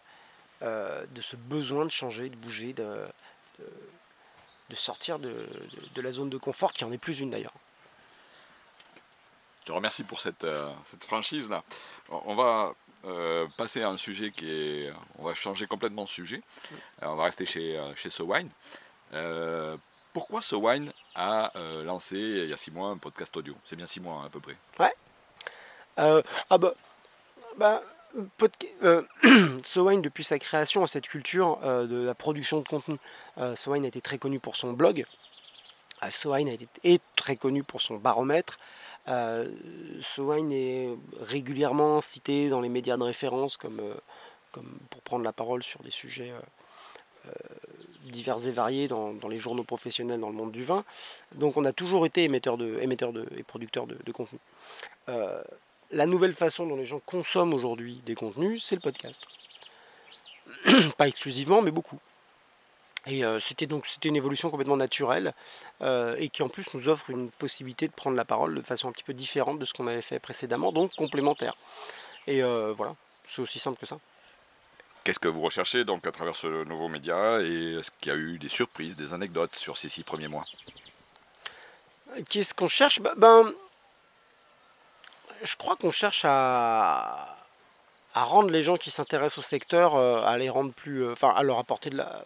[0.62, 3.06] de ce besoin de changer, de bouger, de,
[4.70, 5.46] de, sortir de,
[5.96, 7.54] la zone de confort, qui en est plus une d'ailleurs.
[9.60, 11.64] Je te remercie pour cette, euh, cette franchise-là.
[12.08, 14.90] On va euh, passer à un sujet qui est...
[15.18, 16.40] On va changer complètement de sujet.
[17.02, 18.50] on va rester chez, chez SoWine.
[20.12, 21.50] pourquoi SoWine a
[21.84, 23.56] lancé il y a six mois un podcast audio?
[23.64, 24.56] C'est bien six mois hein, à peu près.
[24.78, 24.94] Ouais.
[25.96, 26.74] ah bah,
[27.56, 27.82] bah
[28.82, 29.02] euh,
[30.02, 32.96] depuis sa création, a cette culture euh, de la production de contenu.
[33.38, 35.04] Euh, a été très connu pour son blog.
[36.02, 38.58] Euh, Sowine a été est très connu pour son baromètre.
[39.08, 39.48] Euh,
[40.00, 40.88] Sowine est
[41.20, 43.80] régulièrement cité dans les médias de référence comme,
[44.90, 46.32] pour prendre la parole sur des sujets
[48.04, 50.84] divers et variés dans, les journaux professionnels dans le monde du vin.
[51.34, 54.38] Donc on a toujours été émetteur, de, émetteur et producteur de contenu
[55.90, 59.26] la nouvelle façon dont les gens consomment aujourd'hui des contenus, c'est le podcast.
[60.98, 62.00] Pas exclusivement, mais beaucoup.
[63.06, 65.32] Et euh, c'était donc c'était une évolution complètement naturelle
[65.80, 68.88] euh, et qui en plus nous offre une possibilité de prendre la parole de façon
[68.88, 71.56] un petit peu différente de ce qu'on avait fait précédemment, donc complémentaire.
[72.26, 73.98] Et euh, voilà, c'est aussi simple que ça.
[75.04, 78.18] Qu'est-ce que vous recherchez donc à travers ce nouveau média et est-ce qu'il y a
[78.18, 80.44] eu des surprises, des anecdotes sur ces six premiers mois?
[82.28, 83.00] Qu'est-ce qu'on cherche?
[83.00, 83.52] Ben, ben
[85.42, 87.36] je crois qu'on cherche à,
[88.14, 91.42] rendre les gens qui s'intéressent au secteur, euh, à les rendre plus, euh, enfin, à
[91.42, 92.22] leur apporter de la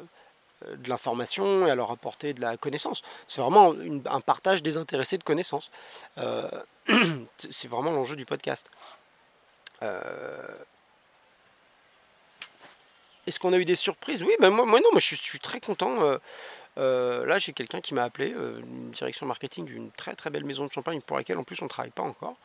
[0.76, 3.00] de l'information et à leur apporter de la connaissance.
[3.26, 5.70] C'est vraiment un partage désintéressé de connaissances.
[6.18, 6.50] Euh,
[7.38, 8.70] c'est vraiment l'enjeu du podcast.
[13.26, 14.22] Est-ce qu'on a eu des surprises?
[14.22, 16.18] Oui, ben moi, moi, non, moi je suis, très content.
[16.76, 20.72] là, j'ai quelqu'un qui m'a appelé, une direction marketing d'une très très belle maison de
[20.72, 22.36] champagne pour laquelle en plus on ne travaille pas encore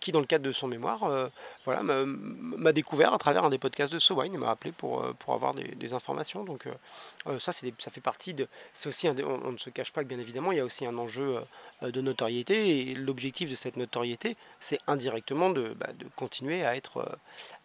[0.00, 1.28] qui, dans le cadre de son mémoire, euh,
[1.64, 5.12] voilà, m'a découvert à travers un des podcasts de SoWine et m'a appelé pour, euh,
[5.12, 6.44] pour avoir des, informations.
[6.44, 8.48] Donc euh, ça, ça fait partie de...
[8.74, 10.98] C'est aussi, on, ne se cache pas que bien évidemment, il y a aussi un
[10.98, 11.40] enjeu
[11.82, 17.16] de notoriété et l'objectif de cette notoriété, c'est indirectement de, bah, continuer à être,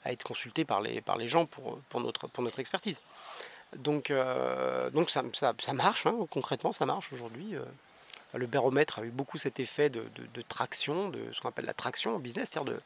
[0.05, 3.01] à être consulté par les, par les gens pour, pour, notre, pour notre expertise.
[3.75, 4.13] Donc,
[4.93, 7.55] donc ça, ça, ça marche, hein, concrètement, ça marche aujourd'hui
[8.33, 10.03] le baromètre a eu beaucoup cet effet de,
[10.47, 12.79] traction, de ce qu'on appelle la traction en business, c'est-à-dire de,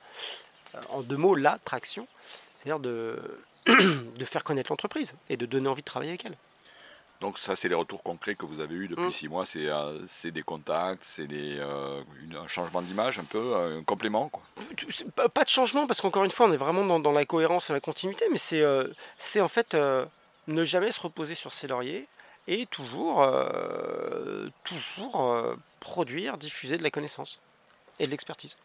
[0.75, 2.07] euh, en deux mots, la traction,
[2.55, 3.19] c'est-à-dire de,
[3.65, 6.35] de faire connaître l'entreprise et de donner envie de travailler avec elle.
[7.21, 9.11] Donc ça, c'est les retours concrets que vous avez eus depuis mm.
[9.11, 9.45] six mois.
[9.45, 12.03] C'est euh, des contacts, c'est euh,
[12.35, 14.43] un changement d'image, un peu, un complément quoi.
[15.29, 17.73] Pas de changement, parce qu'encore une fois, on est vraiment dans, dans, la cohérence et
[17.73, 19.77] la continuité, mais c'est en fait
[20.47, 22.07] ne jamais se reposer sur ses lauriers,
[22.47, 27.41] et toujours, euh, toujours euh, produire, diffuser de la connaissance
[27.99, 28.57] et de l'expertise.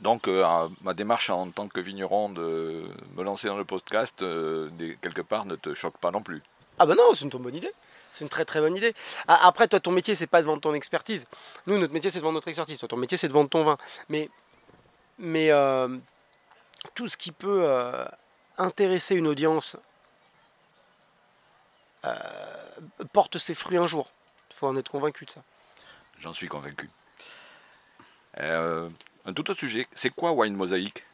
[0.00, 2.84] Donc euh, ma démarche en tant que vigneron de
[3.16, 6.42] me lancer dans le podcast, quelque part, ne te choque pas non plus
[6.78, 7.72] Ah bah non, c'est une bonne idée.
[8.10, 8.94] C'est une très très bonne idée.
[9.26, 11.26] Après, toi, ton métier, c'est pas de vendre ton expertise.
[11.66, 12.78] Nous, notre métier, c'est de vendre notre expertise.
[12.78, 13.76] Toi, ton métier, c'est de vendre ton vin.
[14.08, 14.30] Mais,
[15.18, 15.50] mais
[16.94, 17.68] tout ce qui peut
[18.56, 19.76] intéresser une audience
[23.12, 24.08] porte ses fruits un jour.
[24.50, 25.42] Il faut en être convaincu de ça.
[26.18, 26.88] J'en suis convaincu.
[28.38, 28.90] un
[29.34, 31.04] tout autre sujet, c'est quoi Wine Mosaic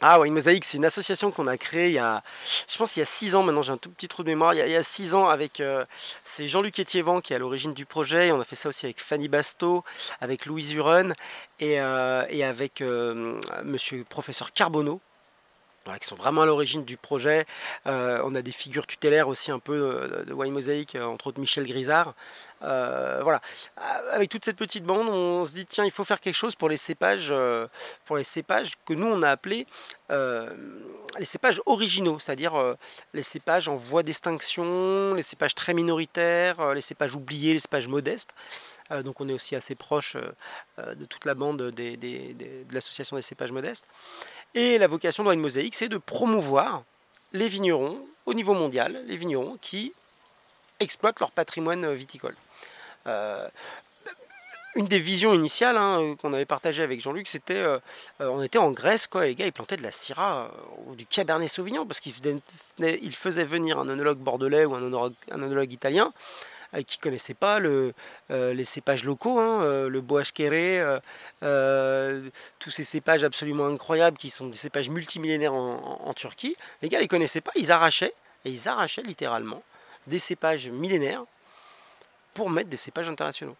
[0.00, 2.22] ah oui, Mosaïque, c'est une association qu'on a créée il y a,
[2.68, 4.54] je pense il y a six ans maintenant, j'ai un tout petit trou de mémoire,
[4.54, 5.84] il y a, six ans avec, euh,
[6.22, 9.00] c'est Jean-Luc Étiévent qui est à l'origine du projet, on a fait ça aussi avec
[9.00, 9.82] Fanny Basto,
[10.20, 11.14] avec Louise Huron
[11.58, 15.00] et, euh, et avec euh, monsieur professeur Carbonneau,
[15.96, 17.46] qui sont vraiment à l'origine du projet.
[17.86, 21.28] Euh, on a des figures tutélaires aussi un peu euh, de Wine Mosaic, euh, entre
[21.28, 22.14] autres Michel Grisard.
[22.60, 23.40] Voilà.
[24.10, 26.68] Avec toute cette petite bande, on se dit tiens, il faut faire quelque chose pour
[26.68, 27.32] les cépages,
[28.22, 29.66] cépages que nous on a appelés
[31.18, 32.76] les cépages originaux, c'est-à-dire
[33.14, 38.34] les cépages en voie d'extinction, les cépages très minoritaires, les cépages oubliés, les cépages modestes.
[39.04, 40.16] donc on est aussi assez proche
[40.78, 43.84] de toute la bande de l'association des cépages modestes.
[44.54, 46.82] Et la vocation de Wine Mosaïque, c'est de promouvoir
[47.32, 49.92] les vignerons au niveau mondial, les vignerons qui
[50.80, 52.34] exploitent leur patrimoine viticole.
[53.08, 53.48] Euh,
[54.76, 57.80] une des visions initiales hein, qu'on avait partagées avec Jean-Luc, c'était euh,
[58.20, 60.52] on était en Grèce, quoi, les gars ils plantaient de la Syrah
[60.86, 66.12] ou du Cabernet Sauvignon parce qu'ils faisaient venir un onologue bordelais ou un onologue italien
[66.74, 67.94] euh, qui ne connaissaient pas le,
[68.30, 71.00] euh, les cépages locaux, hein, euh, le boashkere,
[72.58, 76.56] tous ces cépages absolument incroyables qui sont des cépages multimillénaires en, Turquie.
[76.82, 78.12] Les gars les connaissaient pas, ils arrachaient,
[78.44, 79.62] et ils arrachaient littéralement
[80.06, 81.24] des cépages millénaires
[82.38, 83.56] pour mettre des cépages internationaux.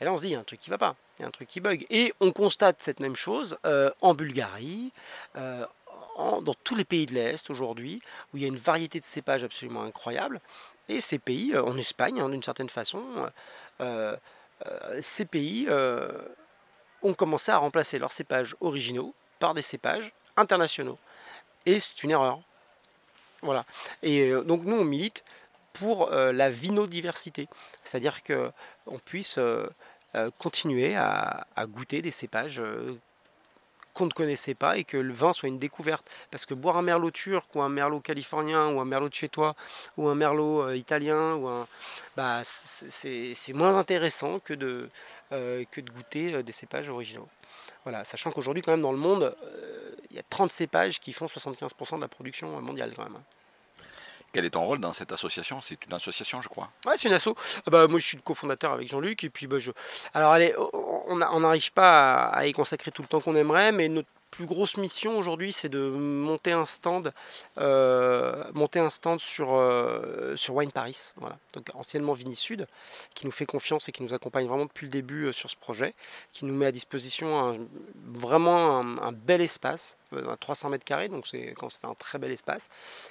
[0.00, 1.22] Et là, on se dit, il y a un truc qui ne va pas, il
[1.22, 1.86] y a un truc qui bug.
[1.90, 3.58] Et on constate cette même chose
[4.00, 4.92] en Bulgarie,
[5.36, 8.00] dans tous les pays de l'Est aujourd'hui,
[8.32, 10.40] où il y a une variété de cépages absolument incroyable.
[10.88, 13.02] Et ces pays, euh, en Espagne hein, d'une certaine façon,
[13.80, 14.16] euh,
[14.66, 15.68] euh, ces pays
[17.02, 20.98] ont commencé à remplacer leurs cépages originaux par des cépages internationaux.
[21.66, 22.40] Et c'est une erreur.
[23.42, 23.66] Voilà.
[24.02, 25.22] Et donc nous, on milite
[25.74, 27.46] pour la vinodiversité.
[27.84, 29.38] C'est-à-dire qu'on puisse
[30.38, 32.62] continuer à, goûter des cépages
[33.94, 36.10] qu'on ne connaissait pas et que le vin soit une découverte.
[36.30, 39.28] Parce que boire un merlot turc ou un merlot californien ou un merlot de chez
[39.28, 39.54] toi
[39.96, 41.66] ou un merlot euh, italien ou un,
[42.16, 44.90] bah, c'est moins intéressant que de,
[45.32, 47.28] euh, que goûter euh, des cépages originaux.
[47.84, 49.34] Voilà, sachant qu'aujourd'hui quand même dans le monde,
[50.10, 53.18] il y a 30 cépages qui font 75% de la production mondiale même.
[54.34, 56.68] Quel est ton rôle dans cette association C'est une association, je crois.
[56.86, 57.28] Ouais, c'est une asso.
[57.66, 59.22] Ah bah, moi, je suis le cofondateur avec Jean-Luc.
[59.22, 59.70] Et puis, bah, je...
[60.12, 60.52] alors, allez,
[61.06, 64.78] on n'arrive pas à, y consacrer tout le temps qu'on aimerait, mais notre plus grosse
[64.78, 67.12] mission aujourd'hui, c'est de monter un stand,
[67.58, 71.38] euh, monter un stand sur, euh, sur Wine Paris, voilà.
[71.52, 72.66] donc anciennement Vini Sud,
[73.14, 75.56] qui nous fait confiance et qui nous accompagne vraiment depuis le début euh, sur ce
[75.56, 75.94] projet,
[76.32, 77.64] qui nous met à disposition
[78.12, 79.98] vraiment un, bel espace,
[80.40, 82.68] 300 mètres carrés, donc c'est quand fait un très bel espace.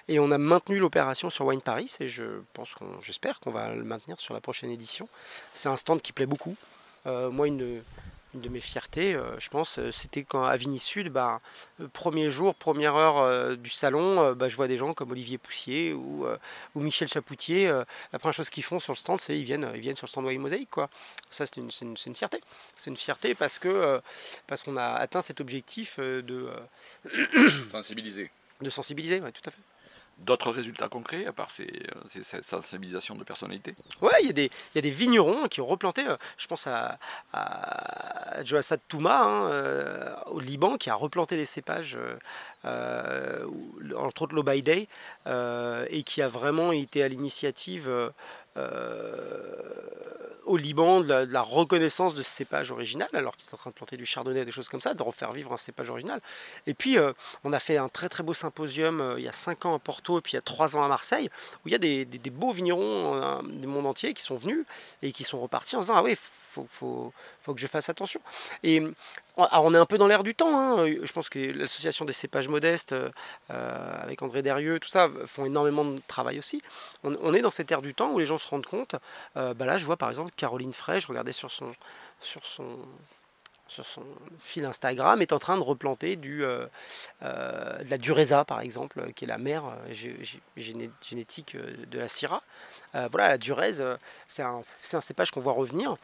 [0.10, 3.74] Et on a maintenu l'opération sur Wine Paris et je pense qu'on, j'espère qu'on va
[3.74, 5.08] le maintenir sur la prochaine édition.
[5.54, 6.58] C'est un stand qui plaît beaucoup.
[7.06, 7.82] moi, une,
[8.34, 11.42] une de mes fiertés, euh, je pense, euh, c'était quand à Vigny Sud, bah,
[11.78, 15.38] le premier jour, première heure euh, du salon, bah, je vois des gens comme Olivier
[15.38, 16.26] Poussier ou,
[16.76, 17.68] ou Michel Chapoutier.
[17.68, 20.10] la première chose qu'ils font sur le stand, c'est ils viennent, ils viennent sur le
[20.10, 20.70] stand Wine Mosaïque.
[20.70, 20.90] Quoi.
[21.30, 22.42] Ça, c'est une, une, une, fierté.
[22.76, 24.02] C'est une fierté parce que
[24.48, 26.50] parce qu'on a atteint cet objectif de
[27.72, 28.32] sensibiliser.
[28.62, 29.73] De sensibiliser, tout à fait
[30.20, 34.82] d'autres résultats concrets à part ces, euh, cette sensibilisation de personnalité Ouais, il y, a
[34.82, 36.98] des vignerons qui ont replanté, euh, je pense à,
[37.34, 38.44] à
[38.88, 41.98] Touma hein, euh, au Liban qui a replanté des cépages,
[42.64, 44.88] entre autres l'Obaïdei,
[45.28, 47.90] et qui a vraiment été à l'initiative
[50.46, 53.76] au Liban de la, reconnaissance de ce cépage original, alors qu'ils sont en train de
[53.76, 56.20] planter du chardonnay, des choses comme ça, de refaire vivre un cépage original.
[56.68, 59.34] Et puis, euh, on a fait un très très beau symposium euh, il y a
[59.34, 61.30] 5 ans à Porto et puis il y a 3 ans à Marseille,
[61.66, 64.66] où il y a des, beaux vignerons euh, du monde entier qui sont venus
[65.02, 68.22] et qui sont repartis en disant Ah oui, faut, faut, faut que je fasse attention.
[68.64, 68.82] Et
[69.38, 70.60] on est un peu dans l'air du temps.
[70.60, 70.86] Hein.
[70.88, 72.96] Je pense que l'association des cépages modestes,
[73.50, 76.62] avec André Derieux, tout ça, font énormément de travail aussi.
[77.04, 78.96] On, est dans cette ère du temps où les gens se rendent compte.
[79.36, 81.74] bah là, je vois par exemple Caroline Frey, je regardais sur son,
[82.20, 82.78] sur son,
[83.68, 84.04] sur son
[84.40, 86.68] fil Instagram, est en train de replanter du, euh,
[87.24, 90.24] euh, de la Dureza, par exemple, qui est la mère euh,
[91.02, 92.44] génétique de la Syrah.
[92.94, 93.74] voilà, la Durez,
[94.28, 94.62] c'est un,
[94.94, 95.96] un, cépage qu'on voit revenir.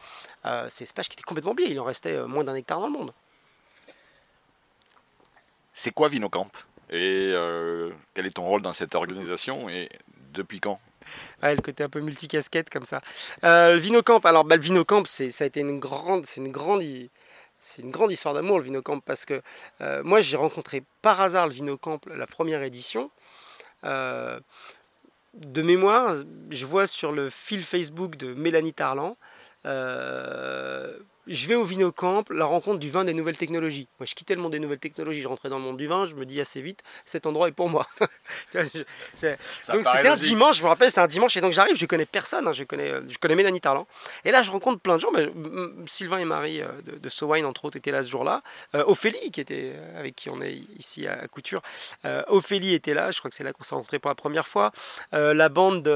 [0.68, 2.92] c'est un cépage qui était complètement oublié, il en restait moins d'un hectare dans le
[2.92, 3.12] monde.
[5.72, 6.50] C'est quoi Vinocamp
[6.90, 7.32] Et
[8.14, 9.68] quel est ton rôle dans cette organisation?
[9.68, 9.88] Et
[10.32, 10.80] depuis quand?
[11.42, 13.00] Le côté un peu multicasquette comme ça.
[13.44, 16.82] Euh, le Vinocamp, alors bah, le c'est, ça a été une grande, c'est une grande,
[18.10, 19.40] histoire d'amour le Vinocamp parce que
[19.80, 23.10] euh, moi j'ai rencontré par hasard le Vinocamp la première édition.
[23.84, 24.38] Euh,
[25.34, 26.16] de mémoire,
[26.50, 29.16] je vois sur le fil Facebook de Mélanie Tarlan
[31.30, 33.88] je vais au Vinocamp, la rencontre du vin des nouvelles technologies.
[34.00, 36.04] Moi, je quittais le monde des nouvelles technologies, je rentrais dans le monde du vin,
[36.04, 37.86] je me dis assez vite, cet endroit est pour moi.
[38.54, 38.66] donc
[39.14, 39.36] c'était
[40.08, 42.52] un dimanche, je me rappelle, c'était un dimanche, et donc j'arrive, je connais personne, hein,
[42.52, 43.86] je, connais, je connais Mélanie Tarlan.
[44.24, 45.12] Et là, je rencontre plein de gens,
[45.86, 48.42] Sylvain et Marie euh, de, de Sowine, entre autres, étaient là ce jour-là.
[48.74, 51.62] Euh, Ophélie, qui était euh, avec qui on est ici à, Couture,
[52.26, 54.72] Ophélie était là, je crois que c'est là qu'on s'est rencontrés pour la première fois.
[55.12, 55.88] la bande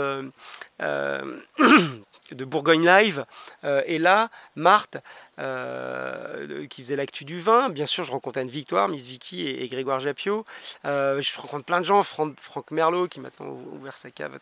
[2.33, 3.25] de, Bourgogne Live
[3.63, 4.99] est là, Marthe.
[5.41, 7.69] Euh, qui faisait l'actu du vin.
[7.69, 10.45] Bien sûr, je rencontre Anne Victoire, Miss Vicky et, Grégoire Japio.
[10.85, 14.39] Euh, je rencontre plein de gens, Franck, Merlot qui maintenant ouvert sa cave.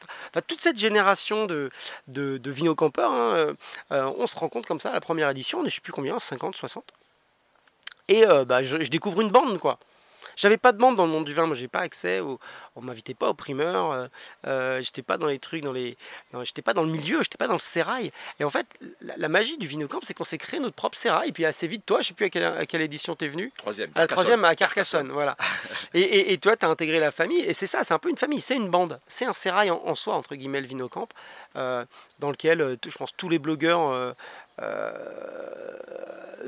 [0.46, 1.70] Toute cette génération de,
[2.08, 3.54] de, de vinocampeurs, hein,
[3.90, 5.94] euh, on se rencontre comme ça à la première édition, on est je sais plus
[5.94, 6.84] combien, 50, 60.
[8.08, 9.78] Et bah, je, découvre une bande, quoi.
[10.36, 12.38] J'avais pas de bande dans le monde du vin, moi j'ai pas accès, au,
[12.76, 14.06] on m'invitait pas aux primeurs, euh,
[14.46, 15.96] euh, j'étais pas dans les trucs, dans les,
[16.42, 18.12] j'étais pas dans le milieu, j'étais pas dans le sérail.
[18.40, 18.66] Et en fait,
[19.00, 21.30] la, magie du Vinocamp, c'est qu'on s'est créé notre propre sérail.
[21.30, 23.52] Et puis assez vite, toi, je sais plus à quelle, à quelle édition t'es venu.
[23.58, 23.90] Troisième.
[23.94, 25.36] À la troisième à Carcassonne, voilà.
[25.94, 28.18] et, et, toi, tu as intégré la famille, et c'est ça, c'est un peu une
[28.18, 31.08] famille, c'est une bande, c'est un sérail en, soi entre guillemets le Vinocamp,
[31.56, 31.84] euh,
[32.18, 34.14] dans lequel, je pense, tous les blogueurs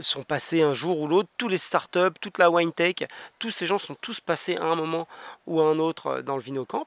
[0.00, 2.96] sont passés un jour ou l'autre, tous les startups, toute la wine tech,
[3.38, 5.06] tous ces gens sont tous passés à un moment
[5.46, 6.86] ou à un autre euh, dans le Vinocamp.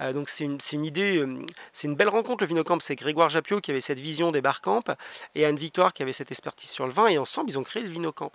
[0.00, 2.78] Euh, donc c'est une, une, idée, euh, c'est une belle rencontre le Vinocamp.
[2.80, 4.82] C'est Grégoire Japio qui avait cette vision des barcamps
[5.34, 7.82] et Anne Victoire qui avait cette expertise sur le vin et ensemble ils ont créé
[7.82, 8.32] le Vinocamp.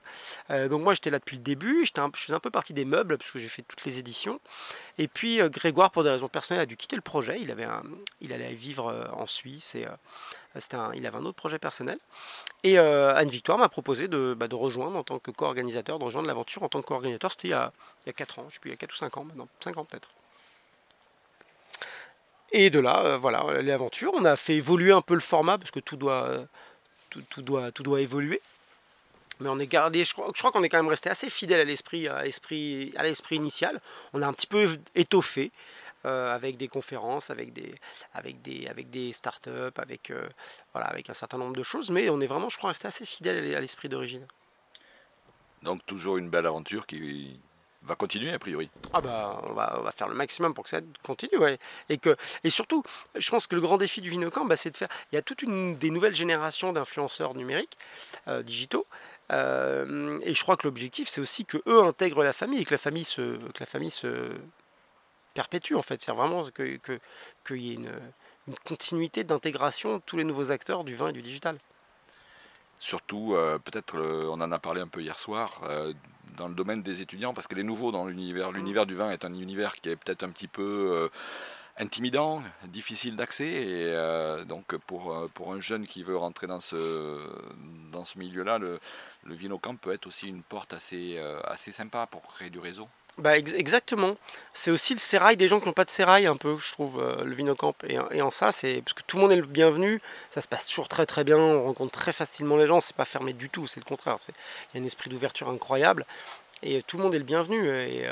[0.50, 3.32] donc moi j'étais là depuis le début, je faisais un peu partie des meubles parce
[3.32, 4.40] que j'ai fait toutes les éditions.
[4.98, 7.40] Et puis Grégoire pour des raisons personnelles a dû quitter le projet.
[7.40, 7.68] Il, avait
[8.22, 9.86] il allait vivre en Suisse et
[10.74, 11.98] un, il avait un autre projet personnel.
[12.64, 16.28] Et Anne Victoire m'a proposé de, bah, de, rejoindre en tant que co-organisateur, de rejoindre
[16.28, 17.32] l'aventure en tant que co-organisateur.
[17.32, 17.72] C'était il,
[18.06, 19.24] il, y a 4 ans, je sais plus, il y a 4 ou 5 ans
[19.24, 20.10] maintenant, 5 ans peut-être.
[22.52, 24.14] Et de là, euh, voilà, l'aventure.
[24.16, 26.46] On a fait évoluer un peu le format parce que tout doit,
[27.10, 28.42] tout, doit, tout doit évoluer.
[29.40, 31.64] Mais on est gardé, je crois, crois qu'on est quand même resté assez fidèle à
[31.64, 33.80] l'esprit, à l'esprit, à l'esprit initial.
[34.14, 35.52] On a un petit peu étoffé
[36.06, 37.74] euh, avec des conférences, avec des,
[38.14, 40.28] avec des, avec des startups, avec, euh,
[40.74, 41.90] voilà, avec un certain nombre de choses.
[41.90, 44.26] Mais on est vraiment, je crois, resté assez fidèle à l'esprit d'origine.
[45.64, 47.40] Donc toujours une belle aventure qui,
[47.88, 48.70] va continuer a priori.
[48.94, 51.58] Ah bah on va, on va, faire le maximum pour que ça continue, ouais.
[51.90, 52.84] Et que et surtout,
[53.16, 54.90] je pense que le grand défi du Vinocamp, bah, c'est de faire.
[55.12, 57.78] Il y a toute une des nouvelles générations d'influenceurs numériques,
[58.28, 58.86] euh, digitaux.
[59.32, 62.74] Euh, et je crois que l'objectif, c'est aussi que eux intègrent la famille et que
[62.74, 64.32] la famille se, que la famille se
[65.42, 66.00] perpétue en fait.
[66.04, 66.80] C'est vraiment que
[67.46, 67.94] qu'il y ait une,
[68.48, 71.56] une continuité d'intégration de tous les nouveaux acteurs du vin et du digital.
[72.80, 73.96] Surtout, euh, peut-être,
[74.34, 75.48] on en a parlé un peu hier soir,
[76.38, 79.26] dans le domaine des étudiants, parce que les nouveaux dans l'univers, l'univers du vin est
[79.26, 80.64] un univers qui est peut-être un petit peu
[80.94, 81.10] euh,
[81.78, 86.60] intimidant, difficile d'accès, et euh, donc pour, euh, pour un jeune qui veut rentrer dans
[86.60, 86.78] ce,
[87.92, 88.80] dans ce milieu-là, le,
[89.24, 92.88] le Vinocamp peut être aussi une porte assez, assez sympa pour créer du réseau.
[93.18, 94.16] Bah exactement.
[94.54, 97.02] C'est aussi le sérail des gens qui n'ont pas de sérail un peu, je trouve,
[97.24, 97.74] le Vinocamp.
[97.88, 100.00] Et, et en ça, c'est parce que tout le monde est le bienvenu.
[100.30, 101.38] Ça se passe toujours très très bien.
[101.38, 102.80] On rencontre très facilement les gens.
[102.80, 103.66] C'est pas fermé du tout.
[103.66, 104.18] C'est le contraire.
[104.28, 106.06] Il y a un esprit d'ouverture incroyable.
[106.62, 107.68] Et tout le monde est le bienvenu.
[107.70, 108.08] Et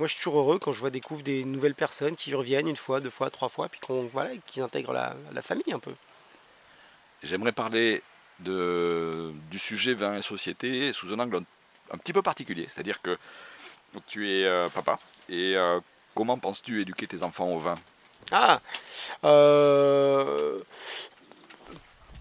[0.00, 2.76] moi, je suis toujours heureux quand je vois découvrir des nouvelles personnes qui reviennent une
[2.76, 5.92] fois, deux fois, trois fois, puis qu'on voilà, qu'ils intègrent la, famille un peu.
[7.22, 8.02] J'aimerais parler
[8.38, 11.42] du sujet vin et société sous un angle
[11.90, 12.64] un petit peu particulier.
[12.66, 13.18] C'est-à-dire que
[13.94, 14.98] donc tu es euh, papa.
[15.28, 15.80] Et euh,
[16.14, 17.74] comment penses-tu éduquer tes enfants au vin?
[18.32, 18.60] Ah
[19.24, 20.60] euh,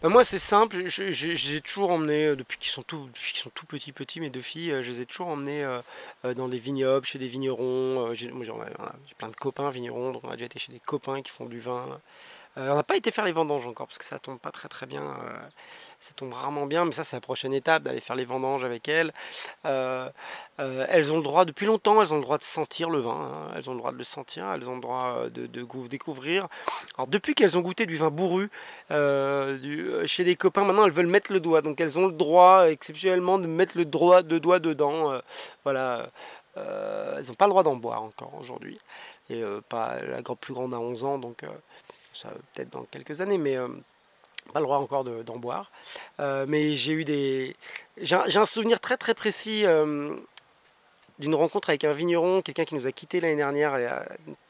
[0.01, 4.20] bah, Moi c'est simple, j'ai toujours emmené, depuis qu'ils sont, tout, sont tout petits petits,
[4.20, 5.65] mes deux filles, je les ai toujours emmenés
[6.24, 8.13] dans des vignobles, chez des vignerons.
[8.13, 8.32] j'ai
[9.17, 11.59] plein de copains vignerons, donc on a déjà été chez des copains qui font du
[11.59, 11.99] vin.
[12.56, 14.86] On n'a pas été faire les vendanges encore parce que ça tombe pas très très
[14.86, 15.16] bien
[16.00, 18.88] ça tombe rarement bien, mais ça c'est la prochaine étape, d'aller faire les vendanges avec
[18.88, 19.12] elles.
[19.66, 20.10] Euh,
[20.60, 23.12] euh, elles ont le droit, depuis longtemps, elles ont le droit de sentir le vin,
[23.12, 23.52] hein.
[23.56, 25.47] elles ont le droit de le sentir, elles ont le droit euh, de,
[25.88, 26.47] découvrir.
[26.97, 28.50] Alors depuis qu'elles ont goûté du vin bourru
[28.89, 33.38] chez des copains, maintenant elles veulent mettre le doigt, donc elles ont le droit exceptionnellement
[33.38, 35.20] de mettre le droit de doigt dedans.
[35.64, 36.10] voilà.
[36.56, 38.80] elles n'ont pas le droit d'en boire encore aujourd'hui,
[39.30, 41.43] et pas la plus grande à 11 ans, donc
[42.14, 43.57] ça peut-être dans quelques années, mais
[44.51, 45.72] pas le droit encore d'en boire.
[46.20, 47.55] Euh, mais j'ai eu des.
[47.97, 50.16] J'ai un, souvenir très très précis euh,
[51.20, 54.05] d'une rencontre avec un vigneron, quelqu'un qui nous a quitté l'année dernière,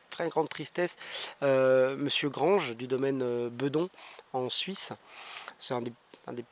[0.10, 0.96] très grande tristesse,
[1.42, 3.90] Monsieur Grange du domaine Bedon
[4.34, 4.94] en Suisse.
[5.58, 5.94] C'est un des,
[6.32, 6.46] des,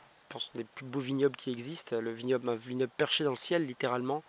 [0.56, 4.24] des, plus beaux vignobles qui existent, le vignoble, un vignoble perché dans le ciel littéralement.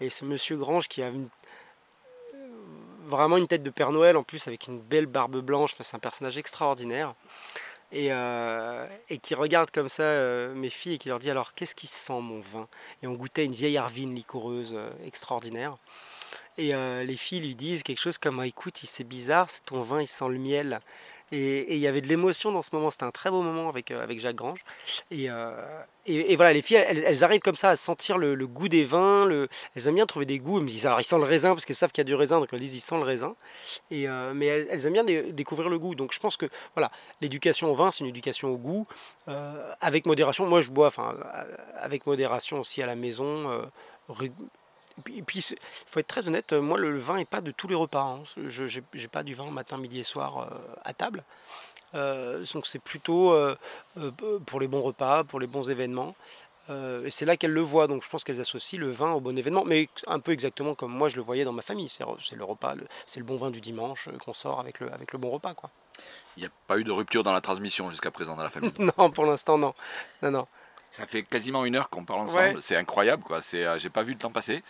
[0.00, 1.28] Et ce Monsieur Grange qui a une
[3.08, 5.74] vraiment une tête de Père Noël en plus avec une belle barbe blanche.
[5.80, 7.14] c'est un personnage extraordinaire.
[7.90, 8.86] Et, euh,
[9.22, 12.20] qui regarde comme ça euh, mes filles et qui leur dit alors qu'est-ce qui sent
[12.20, 12.68] mon vin?
[13.02, 15.76] Et on goûtait une vieille arvine liquoreuse euh, extraordinaire.
[16.58, 20.28] Et les filles lui disent quelque chose comme écoute, c'est bizarre, ton vin, il sent
[20.28, 20.80] le miel.
[21.30, 22.90] Et il y avait de l'émotion dans ce moment.
[22.90, 24.64] C'était un très beau moment avec, euh, avec Jacques Grange.
[25.12, 28.84] Euh, et, et, voilà, les filles, elles, arrivent comme ça à sentir le, goût des
[28.84, 29.26] vins.
[29.26, 30.64] Le, elles aiment bien trouver des goûts.
[30.66, 32.40] Ils alors, ils sentent le raisin parce qu'elles savent qu'il y a du raisin.
[32.40, 33.34] Donc, elles disent, ils sentent le raisin.
[33.92, 35.94] Euh, mais elles, aiment bien découvrir le goût.
[35.94, 38.86] Donc, je pense que voilà, l'éducation au vin, c'est une éducation au goût.
[39.80, 40.46] avec modération.
[40.46, 40.90] Moi, je bois
[41.78, 43.44] avec modération aussi à la maison
[45.06, 47.74] et puis, il faut être très honnête, moi, le, vin n'est pas de tous les
[47.74, 48.02] repas.
[48.02, 48.20] Hein.
[48.46, 51.24] Je n'ai pas du vin matin, midi et soir euh, à table.
[51.94, 53.56] Euh, donc c'est plutôt euh,
[54.44, 56.14] pour les bons repas, pour les bons événements.
[56.68, 57.86] et c'est là qu'elles le voient.
[57.86, 59.64] Donc je pense qu'elles associent le vin au bon événement.
[59.64, 61.88] Mais un peu exactement comme moi je le voyais dans ma famille.
[61.88, 62.04] C'est
[62.36, 62.74] le repas,
[63.06, 65.54] c'est le bon vin du dimanche qu'on sort avec le, avec le bon repas.
[65.54, 65.70] Quoi.
[66.36, 68.72] Il n'y a pas eu de rupture dans la transmission jusqu'à présent dans la famille
[68.98, 69.74] Non, pour l'instant, non.
[70.22, 70.46] non, non.
[70.90, 72.62] Ça fait quasiment une heure qu'on parle ensemble.
[72.62, 73.40] C'est incroyable, quoi.
[73.40, 74.62] C'est, euh, j'ai pas vu le temps passer.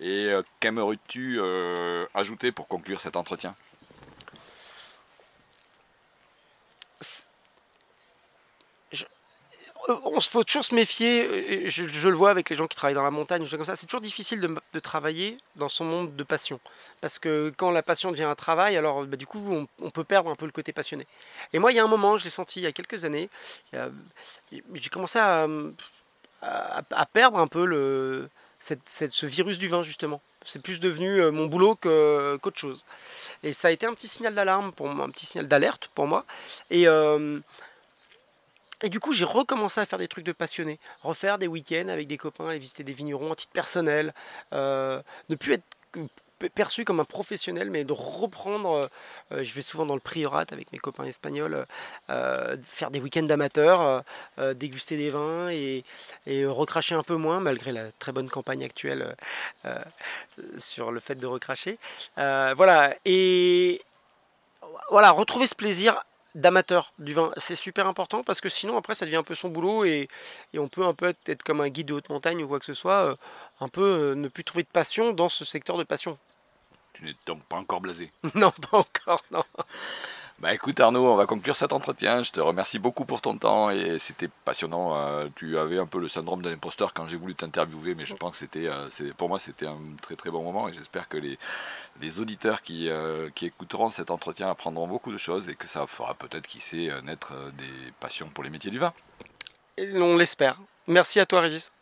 [0.00, 3.54] Et euh, qu'aimerais-tu euh, ajouter pour conclure cet entretien?
[9.88, 13.02] On faut toujours se méfier, euh, je, le vois avec les gens qui travaillent dans
[13.02, 16.60] la montagne, comme ça, c'est toujours difficile de, travailler dans son monde de passion.
[17.00, 20.30] Parce que quand la passion devient un travail, alors bah, du coup, on, peut perdre
[20.30, 21.06] un peu le côté passionné.
[21.52, 23.30] Et moi, il y a un moment, je l'ai senti il y a quelques années,
[23.72, 25.46] j'ai commencé à,
[27.12, 28.28] perdre un peu
[28.60, 30.20] ce virus du vin, justement.
[30.44, 32.86] C'est plus devenu euh, mon boulot qu'autre chose.
[33.42, 36.06] Et ça a été un petit signal d'alarme, pour moi, un petit signal d'alerte pour
[36.06, 36.24] moi.
[36.70, 36.86] Et.
[36.86, 37.40] Euh,
[38.82, 42.06] et du coup, j'ai recommencé à faire des trucs de passionné, refaire des week-ends avec
[42.06, 44.14] des copains, aller visiter des vignerons en titre personnel,
[44.52, 45.64] euh, ne plus être
[46.54, 48.88] perçu comme un professionnel, mais de reprendre,
[49.32, 51.66] euh, je vais souvent dans le priorat avec mes copains espagnols,
[52.10, 54.04] euh, faire des week-ends d'amateurs,
[54.54, 55.82] déguster des vins et,
[56.26, 59.16] et, recracher un peu moins, malgré la très bonne campagne actuelle
[60.56, 61.78] sur le fait de recracher.
[62.16, 63.82] voilà, et
[64.90, 66.04] voilà, retrouver ce plaisir
[66.38, 67.30] d'amateur du vin.
[67.36, 70.08] C'est super important parce que sinon après ça devient un peu son boulot et,
[70.56, 72.74] on peut un peu être, comme un guide de haute montagne ou quoi que ce
[72.74, 73.16] soit, euh,
[73.60, 76.16] un peu euh, ne plus trouver de passion dans ce secteur de passion.
[76.94, 79.44] Tu n'es donc pas encore blasé Non, pas encore, non.
[80.40, 82.22] Bah écoute Arnaud, on va conclure cet entretien.
[82.22, 84.96] Je te remercie beaucoup pour ton temps et c'était passionnant.
[84.96, 88.14] Euh, tu avais un peu le syndrome de l'imposteur quand j'ai voulu t'interviewer, mais je
[88.14, 91.16] pense que c'était, euh, pour moi c'était un très très bon moment et j'espère que
[91.16, 91.40] les,
[92.00, 95.88] les auditeurs qui, euh, qui écouteront cet entretien apprendront beaucoup de choses et que ça
[95.88, 98.92] fera peut-être, qui sait, naître des passions pour les métiers du vin.
[99.76, 100.60] on l'espère.
[100.86, 101.72] Merci à toi Régis.